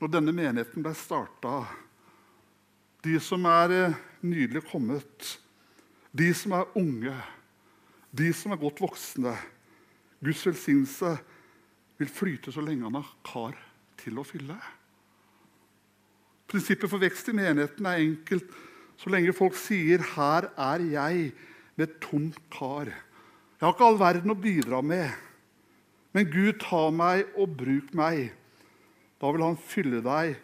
når 0.00 0.12
denne 0.12 0.32
menigheten 0.32 0.84
ble 0.84 0.94
starta. 0.96 1.64
De 3.04 3.18
som 3.20 3.44
er 3.44 3.68
nydelig 3.68 3.94
nylig 4.24 4.62
kommet. 4.70 5.38
De 6.12 6.30
som 6.34 6.52
er 6.56 6.78
unge. 6.80 7.14
De 8.10 8.32
som 8.32 8.52
er 8.52 8.60
godt 8.60 8.80
voksne. 8.80 9.34
Guds 10.24 10.44
velsignelse 10.46 11.16
vil 11.98 12.10
flyte 12.10 12.52
så 12.52 12.62
lenge 12.64 12.86
han 12.88 12.98
har 12.98 13.10
kar 13.26 13.58
til 14.00 14.18
å 14.18 14.26
fylle. 14.26 14.56
Prinsippet 16.50 16.90
for 16.90 17.02
vekst 17.02 17.30
i 17.30 17.36
menigheten 17.36 17.86
er 17.88 18.02
enkelt. 18.02 18.48
Så 19.00 19.10
lenge 19.10 19.34
folk 19.34 19.56
sier 19.58 19.98
'Her 19.98 20.50
er 20.56 20.78
jeg 20.78 21.32
med 21.76 21.88
et 21.88 22.00
tomt 22.00 22.38
kar'. 22.50 22.92
Jeg 23.60 23.62
har 23.66 23.72
ikke 23.72 23.86
all 23.86 23.98
verden 23.98 24.30
å 24.30 24.40
bidra 24.40 24.82
med, 24.82 25.10
men 26.12 26.30
Gud, 26.30 26.60
ta 26.60 26.90
meg 26.90 27.26
og 27.36 27.56
bruk 27.56 27.94
meg. 27.94 28.32
Da 29.20 29.32
vil 29.32 29.42
Han 29.42 29.56
fylle 29.56 30.02
deg 30.02 30.36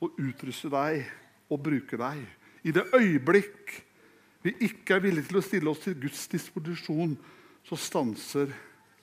og 0.00 0.14
utruste 0.18 0.70
deg 0.70 1.04
og 1.50 1.62
bruke 1.62 1.96
deg. 1.96 2.26
I 2.64 2.70
det 2.70 2.84
øyeblikk 2.94 3.84
vi 4.42 4.54
ikke 4.60 4.94
er 4.94 5.00
villige 5.00 5.28
til 5.28 5.40
å 5.40 5.42
stille 5.42 5.70
oss 5.70 5.82
til 5.82 5.94
Guds 6.00 6.28
disposisjon, 6.28 7.18
så 7.64 7.76
stanser 7.76 8.52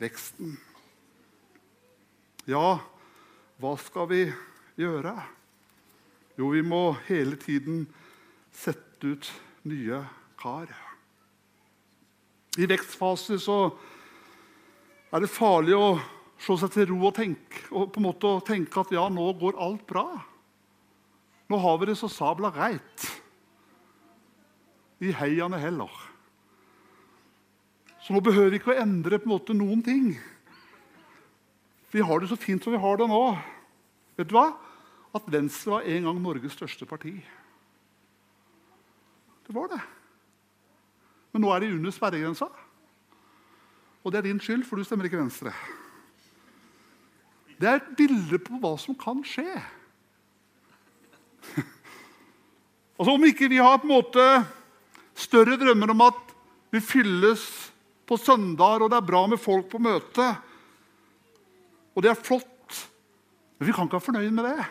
veksten. 0.01 0.55
Ja, 2.49 2.77
hva 3.61 3.73
skal 3.81 4.09
vi 4.11 4.21
gjøre? 4.79 5.15
Jo, 6.35 6.49
vi 6.51 6.61
må 6.65 6.97
hele 7.07 7.39
tiden 7.39 7.85
sette 8.55 9.15
ut 9.15 9.29
nye 9.65 10.01
kar. 10.39 10.69
I 12.59 12.67
vekstfase 12.69 13.39
så 13.41 13.59
er 15.11 15.23
det 15.23 15.31
farlig 15.31 15.75
å 15.75 15.95
slå 16.43 16.57
seg 16.59 16.73
til 16.75 16.89
ro 16.91 16.99
og 17.09 17.15
tenke, 17.17 17.63
og 17.71 17.91
på 17.93 18.01
en 18.01 18.07
måte 18.09 18.31
tenke 18.47 18.83
at 18.83 18.91
ja, 18.95 19.07
nå 19.11 19.29
går 19.39 19.59
alt 19.63 19.85
bra. 19.87 20.07
Nå 21.51 21.59
har 21.61 21.79
vi 21.79 21.89
det 21.91 21.97
så 21.99 22.09
sabla 22.11 22.51
greit. 22.53 23.07
I 25.03 25.11
heiene 25.15 25.59
heller. 25.61 25.91
Så 28.05 28.13
nå 28.13 28.21
behøver 28.21 28.51
vi 28.53 28.59
ikke 28.59 28.69
å 28.75 28.77
endre 28.83 29.17
på 29.17 29.25
en 29.25 29.33
måte 29.33 29.53
noen 29.57 29.79
ting. 29.81 30.11
Vi 31.89 32.03
har 32.05 32.21
det 32.21 32.29
så 32.29 32.37
fint 32.37 32.61
som 32.61 32.75
vi 32.75 32.81
har 32.83 32.99
det 33.01 33.07
nå. 33.09 33.23
Vet 34.19 34.29
du 34.29 34.35
hva? 34.37 34.51
At 35.17 35.25
Venstre 35.33 35.73
var 35.73 35.89
en 35.89 36.05
gang 36.05 36.19
Norges 36.21 36.53
største 36.53 36.85
parti. 36.85 37.15
Det 39.47 39.57
var 39.57 39.73
det. 39.73 39.81
Men 41.33 41.47
nå 41.47 41.49
er 41.49 41.65
de 41.65 41.73
under 41.79 41.97
sperregrensa. 41.97 42.51
Og 44.05 44.13
det 44.13 44.21
er 44.21 44.29
din 44.29 44.41
skyld, 44.43 44.67
for 44.69 44.77
du 44.77 44.85
stemmer 44.85 45.09
ikke 45.09 45.23
Venstre. 45.23 45.57
Det 47.57 47.71
er 47.71 47.81
et 47.81 47.93
bilde 47.97 48.37
på 48.37 48.61
hva 48.61 48.75
som 48.77 48.93
kan 49.01 49.25
skje. 49.25 49.49
altså 52.99 53.15
Om 53.15 53.31
ikke 53.33 53.49
vi 53.49 53.63
har 53.65 53.81
på 53.81 53.89
en 53.89 53.97
måte 53.97 54.25
større 55.17 55.57
drømmer 55.57 55.95
om 55.95 56.05
at 56.05 56.35
vi 56.69 56.85
fylles 56.85 57.73
på 58.05 58.17
søndager, 58.21 58.85
og 58.85 58.91
det 58.91 58.99
er 58.99 59.07
bra 59.07 59.23
med 59.29 59.41
folk 59.41 59.69
på 59.71 59.81
møte, 59.81 60.27
og 61.95 62.03
det 62.03 62.11
er 62.11 62.19
flott 62.19 62.51
men 63.55 63.69
vi 63.69 63.75
kan 63.75 63.87
ikke 63.87 63.99
være 63.99 64.07
fornøyd 64.09 64.33
med 64.35 64.47
det. 64.49 64.65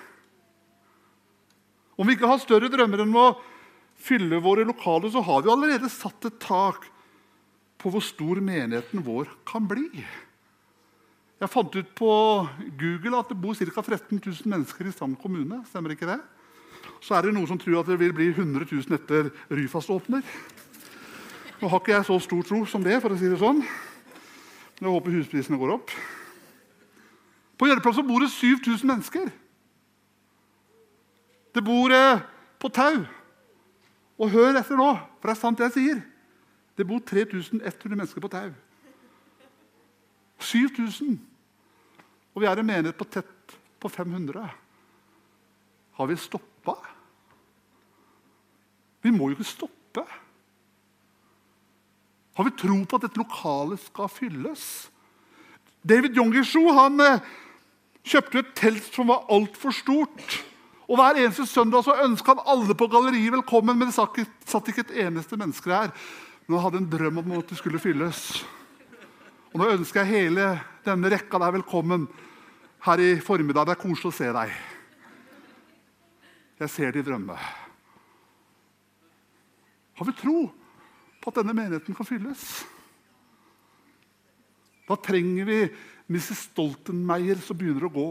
Om 1.96 2.08
vi 2.08 2.16
ikke 2.16 2.28
har 2.28 2.42
større 2.42 2.68
drømmer 2.72 3.04
enn 3.04 3.16
å 3.16 3.28
fylle 4.04 4.42
våre 4.44 4.66
lokaler, 4.66 5.12
så 5.12 5.22
har 5.24 5.44
vi 5.44 5.52
allerede 5.52 5.88
satt 5.92 6.28
et 6.28 6.40
tak 6.42 6.84
på 7.80 7.92
hvor 7.92 8.04
stor 8.04 8.40
menigheten 8.44 9.04
vår 9.06 9.30
kan 9.48 9.64
bli. 9.68 9.88
Jeg 11.40 11.52
fant 11.52 11.76
ut 11.76 11.90
på 11.96 12.10
Google 12.80 13.18
at 13.18 13.30
det 13.30 13.38
bor 13.40 13.56
ca. 13.56 13.82
13 13.82 14.18
000 14.18 14.50
mennesker 14.50 14.88
i 14.88 14.92
Strand 14.94 15.16
kommune. 15.20 15.62
Stemmer 15.68 15.94
ikke 15.94 16.08
det? 16.08 16.20
Så 17.04 17.16
er 17.16 17.26
det 17.26 17.34
noen 17.36 17.48
som 17.48 17.60
tror 17.60 17.80
at 17.80 17.88
det 17.88 17.98
vil 18.00 18.14
bli 18.16 18.30
100 18.32 18.68
000 18.68 18.96
etter 18.96 19.30
Ryfast 19.52 19.92
åpner. 19.92 20.24
Nå 21.64 21.70
har 21.72 21.80
ikke 21.80 21.94
jeg 21.94 22.04
så 22.04 22.18
stor 22.20 22.42
tro 22.44 22.58
som 22.68 22.82
det, 22.84 22.98
for 23.00 23.14
å 23.14 23.16
si 23.16 23.24
det 23.24 23.38
sånn. 23.40 23.62
Men 23.64 24.84
jeg 24.84 24.92
håper 24.92 25.14
husprisene 25.14 25.56
går 25.56 25.70
opp. 25.72 25.92
På 27.56 27.70
hjelpeplass 27.70 28.02
bor 28.04 28.20
det 28.20 28.26
7000 28.34 28.90
mennesker. 28.90 29.30
Det 31.56 31.62
bor 31.64 31.94
eh, 31.96 32.20
på 32.60 32.68
Tau. 32.68 32.98
Og 34.20 34.34
hør 34.34 34.58
etter 34.60 34.76
nå, 34.76 34.90
for 35.22 35.30
det 35.30 35.32
er 35.32 35.40
sant 35.40 35.62
det 35.62 35.70
jeg 35.70 35.74
sier. 35.78 36.02
Det 36.76 36.84
bor 36.90 37.00
3100 37.00 37.94
mennesker 37.94 38.20
på 38.20 38.30
Tau. 38.34 38.50
7000. 40.44 41.16
Og 42.34 42.44
vi 42.44 42.50
er 42.50 42.60
en 42.60 42.68
menighet 42.74 42.98
på 42.98 43.06
tett 43.08 43.56
på 43.80 43.88
500. 43.88 44.52
Har 45.96 46.12
vi 46.12 46.18
stoppa? 46.20 46.76
Vi 49.00 49.14
må 49.16 49.30
jo 49.30 49.38
ikke 49.38 49.48
stoppe. 49.48 50.04
Har 52.34 52.48
vi 52.48 52.56
tro 52.58 52.80
på 52.82 52.98
at 52.98 53.06
dette 53.06 53.20
lokalet 53.20 53.82
skal 53.84 54.10
fylles? 54.10 54.64
David 55.86 56.16
Jongisho 56.18 56.64
han 56.74 56.98
eh, 57.04 57.22
kjøpte 58.02 58.40
et 58.40 58.52
telt 58.58 58.88
som 58.90 59.12
var 59.12 59.28
altfor 59.32 59.74
stort. 59.76 60.40
Og 60.88 60.98
Hver 60.98 61.20
eneste 61.22 61.46
søndag 61.48 61.84
så 61.86 61.94
ønska 62.04 62.34
han 62.34 62.42
alle 62.50 62.74
på 62.76 62.88
galleriet 62.92 63.32
velkommen, 63.32 63.78
men 63.78 63.88
det 63.88 63.96
satt 63.96 64.18
ikke, 64.18 64.32
satt 64.48 64.68
ikke 64.68 64.84
et 64.88 64.96
eneste 65.06 65.38
menneske 65.40 65.70
der. 65.70 65.94
Men 66.44 66.58
han 66.58 66.64
hadde 66.66 66.82
en 66.82 66.90
drøm 66.92 67.22
om 67.22 67.36
at 67.38 67.52
det 67.52 67.60
skulle 67.60 67.80
fylles. 67.80 68.42
Og 69.54 69.62
Nå 69.62 69.70
ønsker 69.76 70.02
jeg 70.02 70.26
hele 70.26 70.48
denne 70.84 71.12
rekka 71.12 71.38
deg 71.40 71.60
velkommen 71.60 72.08
her 72.84 73.00
i 73.00 73.14
formiddag. 73.22 73.68
Det 73.68 73.76
er 73.76 73.84
koselig 73.84 74.10
å 74.10 74.16
se 74.18 74.32
deg. 74.34 74.58
Jeg 76.64 76.72
ser 76.74 76.92
de 76.96 77.06
drømme. 77.06 77.38
Har 79.94 80.10
vi 80.10 80.18
tro 80.18 80.38
på 81.24 81.32
at 81.32 81.40
denne 81.40 81.56
menigheten 81.56 81.96
kan 81.96 82.06
fylles? 82.06 82.42
Da 84.84 84.96
trenger 85.00 85.48
vi 85.48 85.60
Mrs. 86.12 86.50
Stoltenmeier 86.50 87.40
som 87.40 87.56
begynner 87.56 87.86
å 87.88 87.94
gå. 87.94 88.10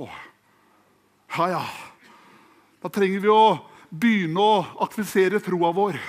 Ja, 1.37 1.49
ja. 1.53 1.61
Da 2.81 2.89
trenger 2.89 3.21
vi 3.21 3.29
å 3.29 3.59
begynne 3.93 4.41
å 4.41 4.63
aktivisere 4.81 5.41
troa 5.43 5.69
vår. 5.75 5.99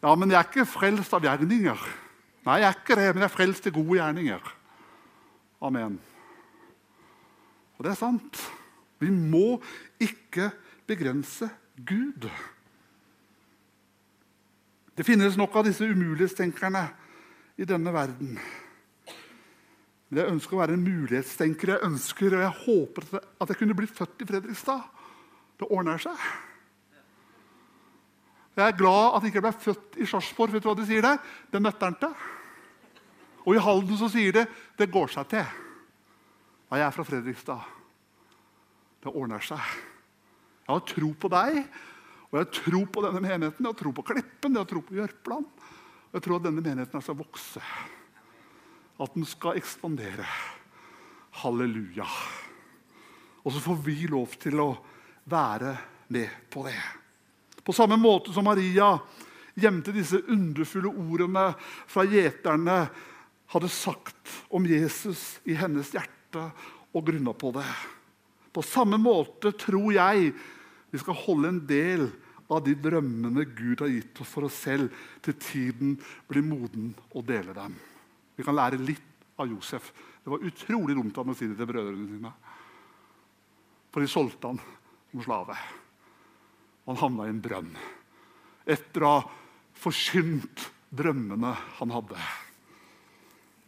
Ja, 0.00 0.14
men 0.14 0.30
jeg 0.30 0.38
er 0.38 0.46
ikke 0.46 0.68
frelst 0.70 1.12
av 1.16 1.26
gjerninger. 1.26 1.82
Nei, 2.46 2.60
jeg 2.62 2.70
er 2.70 2.78
ikke 2.78 2.96
det, 2.96 3.08
men 3.10 3.24
jeg 3.24 3.28
er 3.28 3.34
frelst 3.34 3.66
til 3.66 3.74
gode 3.74 3.98
gjerninger. 3.98 4.54
Amen. 5.66 5.98
Og 7.76 7.84
det 7.84 7.92
er 7.92 8.00
sant. 8.00 8.40
Vi 9.02 9.10
må 9.10 9.58
ikke 10.00 10.50
begrense 10.88 11.50
Gud. 11.76 12.30
Det 15.00 15.06
finnes 15.08 15.32
nok 15.40 15.54
av 15.56 15.64
disse 15.64 15.86
umulighetstenkerne 15.88 16.82
i 17.56 17.64
denne 17.64 17.92
verden. 17.94 18.34
Men 20.10 20.18
jeg 20.20 20.32
ønsker 20.34 20.58
å 20.58 20.60
være 20.60 20.74
en 20.76 20.84
mulighetstenker. 20.84 21.72
Jeg 21.72 21.86
ønsker, 21.86 22.36
og 22.36 22.42
jeg 22.44 22.58
håper 22.66 23.06
at 23.16 23.48
jeg 23.48 23.60
kunne 23.62 23.76
blitt 23.78 23.94
født 23.96 24.20
i 24.20 24.28
Fredrikstad. 24.28 24.82
Det 25.56 25.70
ordner 25.72 26.04
seg. 26.04 26.20
Jeg 28.58 28.66
er 28.66 28.76
glad 28.76 29.16
at 29.16 29.24
jeg 29.24 29.32
ikke 29.32 29.44
ble 29.46 29.56
født 29.64 29.96
i 30.04 30.10
Sarpsborg. 30.10 30.52
Vet 30.52 30.66
du 30.66 30.68
hva 30.68 30.76
de 30.76 30.88
sier 30.90 31.08
der? 31.08 31.16
Det 31.48 31.64
nøtternte. 31.64 32.12
Og 33.46 33.56
i 33.56 33.64
Halden 33.70 33.96
så 33.96 34.12
sier 34.12 34.36
de 34.36 34.44
det 34.76 34.92
går 34.92 35.14
seg 35.16 35.30
til. 35.32 35.46
Ja, 36.68 36.82
jeg 36.82 36.88
er 36.90 36.96
fra 36.98 37.08
Fredrikstad. 37.08 37.72
Det 39.00 39.16
ordner 39.16 39.48
seg. 39.48 39.64
Jeg 40.66 40.74
har 40.74 40.84
tro 40.92 41.14
på 41.24 41.32
deg, 41.32 41.64
og 42.30 42.38
jeg 42.38 42.50
tror 42.60 42.86
på 42.94 43.02
denne 43.02 43.22
menigheten. 43.24 43.66
Jeg 43.66 43.78
tror 43.80 43.94
på 43.96 44.04
Kleppen, 44.06 44.58
jeg 44.58 44.70
tror 44.70 44.84
på 44.86 44.98
Jørpeland. 45.00 45.48
Og 46.10 46.18
jeg 46.18 46.24
tror 46.26 46.38
at 46.38 46.46
denne 46.46 46.62
menigheten 46.62 47.02
skal 47.02 47.18
vokse. 47.18 47.62
At 49.00 49.16
den 49.16 49.26
skal 49.26 49.58
ekspandere. 49.58 50.26
Halleluja. 51.42 52.06
Og 53.42 53.54
så 53.54 53.62
får 53.64 53.80
vi 53.82 53.96
lov 54.10 54.36
til 54.38 54.62
å 54.62 54.70
være 55.30 55.74
med 56.14 56.50
på 56.52 56.62
det. 56.68 56.78
På 57.66 57.74
samme 57.74 57.98
måte 57.98 58.34
som 58.34 58.46
Maria 58.46 58.92
gjemte 59.58 59.94
disse 59.94 60.22
underfulle 60.30 60.90
ordene 60.90 61.50
fra 61.90 62.06
gjeterne 62.06 62.84
hadde 63.50 63.72
sagt 63.74 64.36
om 64.54 64.66
Jesus 64.70 65.40
i 65.50 65.56
hennes 65.58 65.90
hjerte 65.94 66.46
og 66.94 67.06
grunna 67.06 67.34
på 67.34 67.50
det. 67.58 67.66
På 68.54 68.62
samme 68.66 68.98
måte 69.02 69.52
tror 69.58 69.90
jeg 69.94 70.32
vi 70.90 71.00
skal 71.00 71.18
holde 71.26 71.52
en 71.52 71.62
del 71.66 72.08
av 72.50 72.64
de 72.66 72.74
drømmene 72.74 73.44
Gud 73.54 73.82
har 73.84 73.92
gitt 73.92 74.20
oss 74.22 74.30
for 74.30 74.48
oss 74.48 74.58
selv, 74.66 74.90
til 75.22 75.36
tiden 75.38 75.94
blir 76.28 76.42
moden 76.44 76.90
å 77.14 77.22
dele 77.22 77.54
dem. 77.54 77.76
Vi 78.36 78.46
kan 78.46 78.56
lære 78.58 78.80
litt 78.82 79.06
av 79.38 79.48
Josef. 79.50 79.92
Det 80.24 80.32
var 80.32 80.44
utrolig 80.44 80.96
dumt 80.98 81.16
av 81.16 81.24
ham 81.24 81.34
å 81.34 81.38
si 81.38 81.46
det 81.48 81.58
til 81.58 81.70
brødrene 81.70 82.08
sine. 82.10 82.32
For 83.90 84.02
de 84.02 84.10
solgte 84.10 84.50
han 84.50 84.60
som 85.10 85.24
slave. 85.24 85.56
Han 86.86 86.98
havna 86.98 87.26
i 87.28 87.32
en 87.34 87.42
brønn 87.42 87.72
etter 88.70 89.04
å 89.04 89.12
ha 89.16 89.20
forsynt 89.80 90.66
drømmene 90.94 91.52
han 91.78 91.94
hadde. 91.94 92.18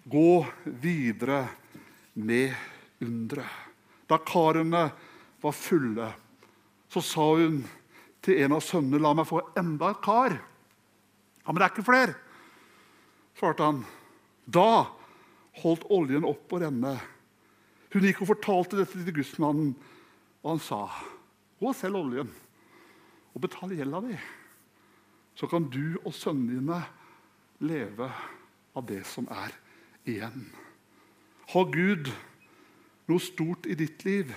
Gå 0.05 0.43
videre 0.83 1.45
med 2.19 2.55
underet. 3.03 3.71
Da 4.07 4.19
karene 4.21 4.83
var 5.41 5.55
fulle, 5.57 6.09
så 6.93 7.01
sa 7.01 7.25
hun 7.41 7.63
til 8.23 8.43
en 8.45 8.53
av 8.59 8.61
sønnene, 8.65 9.01
'La 9.01 9.15
meg 9.17 9.27
få 9.27 9.41
enda 9.57 9.91
et 9.91 10.03
kar.' 10.05 10.37
'Ja, 10.37 11.49
men 11.49 11.57
det 11.57 11.65
er 11.65 11.73
ikke 11.73 11.89
flere', 11.89 12.15
svarte 13.35 13.65
han. 13.65 13.85
Da 14.47 14.87
holdt 15.63 15.89
oljen 15.91 16.25
opp 16.29 16.53
å 16.53 16.61
renne. 16.61 17.01
Hun 17.93 18.05
gikk 18.07 18.23
og 18.23 18.33
fortalte 18.35 18.79
dette 18.79 19.01
til 19.01 19.17
gudsmannen, 19.17 19.75
og 20.45 20.51
han 20.51 20.61
sa, 20.61 20.89
'Gå 21.59 21.69
og 21.69 21.77
selg 21.77 21.97
oljen 21.97 22.31
og 23.35 23.41
betal 23.41 23.73
gjelda 23.73 24.01
di.' 24.01 24.21
Så 25.35 25.49
kan 25.49 25.65
du 25.65 25.97
og 26.05 26.13
sønnene 26.13 26.61
dine 26.61 26.85
leve 27.61 28.13
av 28.77 28.85
det 28.87 29.07
som 29.07 29.27
er 29.31 29.53
igjen. 30.05 30.53
Har 31.49 31.65
Gud 31.73 32.13
noe 33.09 33.19
stort 33.19 33.67
i 33.67 33.75
ditt 33.75 34.05
liv, 34.05 34.33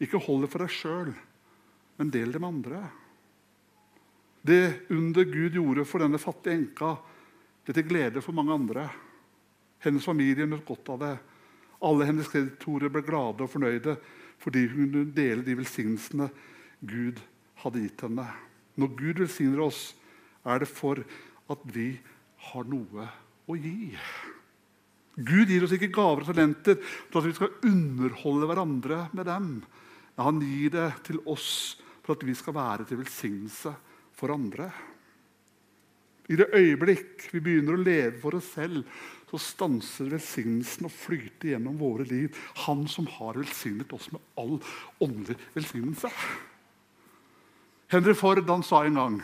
ikke 0.00 0.20
hold 0.20 0.44
det 0.44 0.50
for 0.50 0.64
deg 0.64 0.72
sjøl, 0.72 1.14
men 1.96 2.12
del 2.12 2.32
det 2.32 2.40
med 2.42 2.48
andre. 2.48 2.80
Det 4.46 4.90
under 4.94 5.24
Gud 5.24 5.56
gjorde 5.58 5.84
for 5.88 6.04
denne 6.04 6.20
fattige 6.22 6.54
enka, 6.54 6.94
det 7.66 7.74
til 7.74 7.88
glede 7.88 8.22
for 8.22 8.36
mange 8.36 8.54
andre. 8.54 8.84
Hennes 9.82 10.06
familie 10.06 10.46
nøt 10.46 10.66
godt 10.68 10.92
av 10.94 11.00
det. 11.02 11.14
Alle 11.86 12.06
hennes 12.08 12.28
kreditorer 12.30 12.92
ble 12.92 13.02
glade 13.04 13.42
og 13.44 13.50
fornøyde 13.52 13.96
fordi 14.40 14.66
hun 14.68 14.90
kunne 14.92 15.14
dele 15.16 15.44
de 15.44 15.56
velsignelsene 15.56 16.28
Gud 16.86 17.20
hadde 17.62 17.82
gitt 17.82 18.04
henne. 18.04 18.26
Når 18.76 18.92
Gud 18.98 19.22
velsigner 19.24 19.62
oss, 19.64 19.94
er 20.44 20.60
det 20.62 20.68
for 20.68 21.00
at 21.50 21.62
vi 21.72 21.94
har 22.50 22.68
noe 22.68 23.06
å 23.48 23.56
gi. 23.56 23.96
Gud 25.16 25.48
gir 25.48 25.64
oss 25.64 25.72
ikke 25.72 25.88
gaver 25.94 26.22
og 26.22 26.28
talenter 26.28 26.76
for 26.84 27.22
at 27.22 27.28
vi 27.30 27.34
skal 27.38 27.54
underholde 27.64 28.50
hverandre 28.50 29.00
med 29.16 29.26
dem. 29.30 29.50
Han 30.20 30.42
gir 30.44 30.74
det 30.76 30.90
til 31.08 31.22
oss 31.28 31.48
for 32.06 32.14
at 32.14 32.26
vi 32.26 32.34
skal 32.38 32.54
være 32.54 32.86
til 32.86 33.00
velsignelse 33.00 33.72
for 34.16 34.32
andre. 34.34 34.70
I 36.30 36.38
det 36.38 36.48
øyeblikk 36.54 37.28
vi 37.34 37.42
begynner 37.42 37.76
å 37.76 37.82
leve 37.82 38.16
for 38.22 38.38
oss 38.38 38.48
selv, 38.54 38.86
så 39.26 39.38
stanser 39.42 40.10
velsignelsen 40.10 40.86
å 40.86 40.92
flyte 40.92 41.50
gjennom 41.50 41.78
våre 41.78 42.06
liv. 42.06 42.34
Han 42.66 42.84
som 42.90 43.08
har 43.18 43.38
velsignet 43.38 43.92
oss 43.94 44.08
med 44.14 44.22
all 44.38 44.56
åndelig 45.02 45.38
velsignelse. 45.54 46.10
Henry 47.90 48.14
Ford 48.18 48.46
han 48.50 48.64
sa 48.66 48.84
en 48.86 48.98
gang 48.98 49.18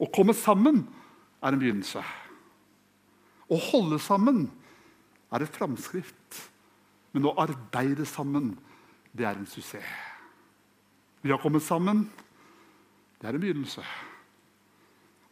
å 0.00 0.08
komme 0.12 0.36
sammen 0.36 0.82
er 1.44 1.52
en 1.52 1.60
begynnelse. 1.60 2.00
Å 3.44 3.60
holde 3.70 4.00
sammen 4.00 4.46
er 5.32 5.44
et 5.44 5.56
framskritt. 5.56 6.40
Men 7.14 7.28
å 7.30 7.36
arbeide 7.38 8.06
sammen, 8.08 8.54
det 9.14 9.28
er 9.28 9.38
en 9.38 9.46
suksess. 9.46 10.13
Vi 11.24 11.30
har 11.30 11.38
kommet 11.38 11.62
sammen. 11.62 12.10
Det 13.20 13.30
er 13.30 13.32
en 13.32 13.40
begynnelse. 13.40 13.80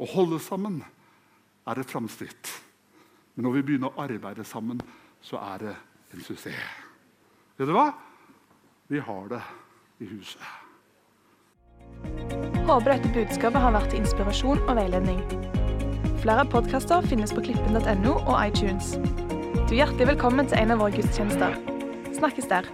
Å 0.00 0.06
holde 0.08 0.38
sammen 0.40 0.78
er 1.68 1.80
et 1.82 1.90
framskritt. 1.92 2.48
Men 3.34 3.44
når 3.44 3.58
vi 3.58 3.62
begynner 3.66 3.92
å 3.92 4.06
arbeide 4.06 4.46
sammen, 4.48 4.80
så 5.20 5.36
er 5.52 5.66
det 5.66 5.74
en 6.16 6.24
suksess. 6.24 6.62
Vet 7.60 7.68
du 7.68 7.74
hva? 7.76 7.90
Vi 8.88 9.02
har 9.04 9.28
det 9.34 9.42
i 10.00 10.08
huset. 10.14 10.40
Håper 12.64 12.94
dette 12.94 13.12
budskapet 13.12 13.60
har 13.60 13.76
vært 13.76 13.92
til 13.92 14.00
inspirasjon 14.00 14.64
og 14.64 14.72
veiledning. 14.80 15.20
Flere 16.24 16.48
podkaster 16.48 17.04
finnes 17.04 17.36
på 17.36 17.44
klippen.no 17.50 18.16
og 18.16 18.32
iTunes. 18.40 18.94
Du 19.68 19.76
er 19.76 19.82
hjertelig 19.82 20.14
velkommen 20.14 20.48
til 20.48 20.62
en 20.64 20.72
av 20.72 20.80
våre 20.86 20.96
gudstjenester. 20.96 21.60
Snakkes 22.16 22.48
der. 22.48 22.72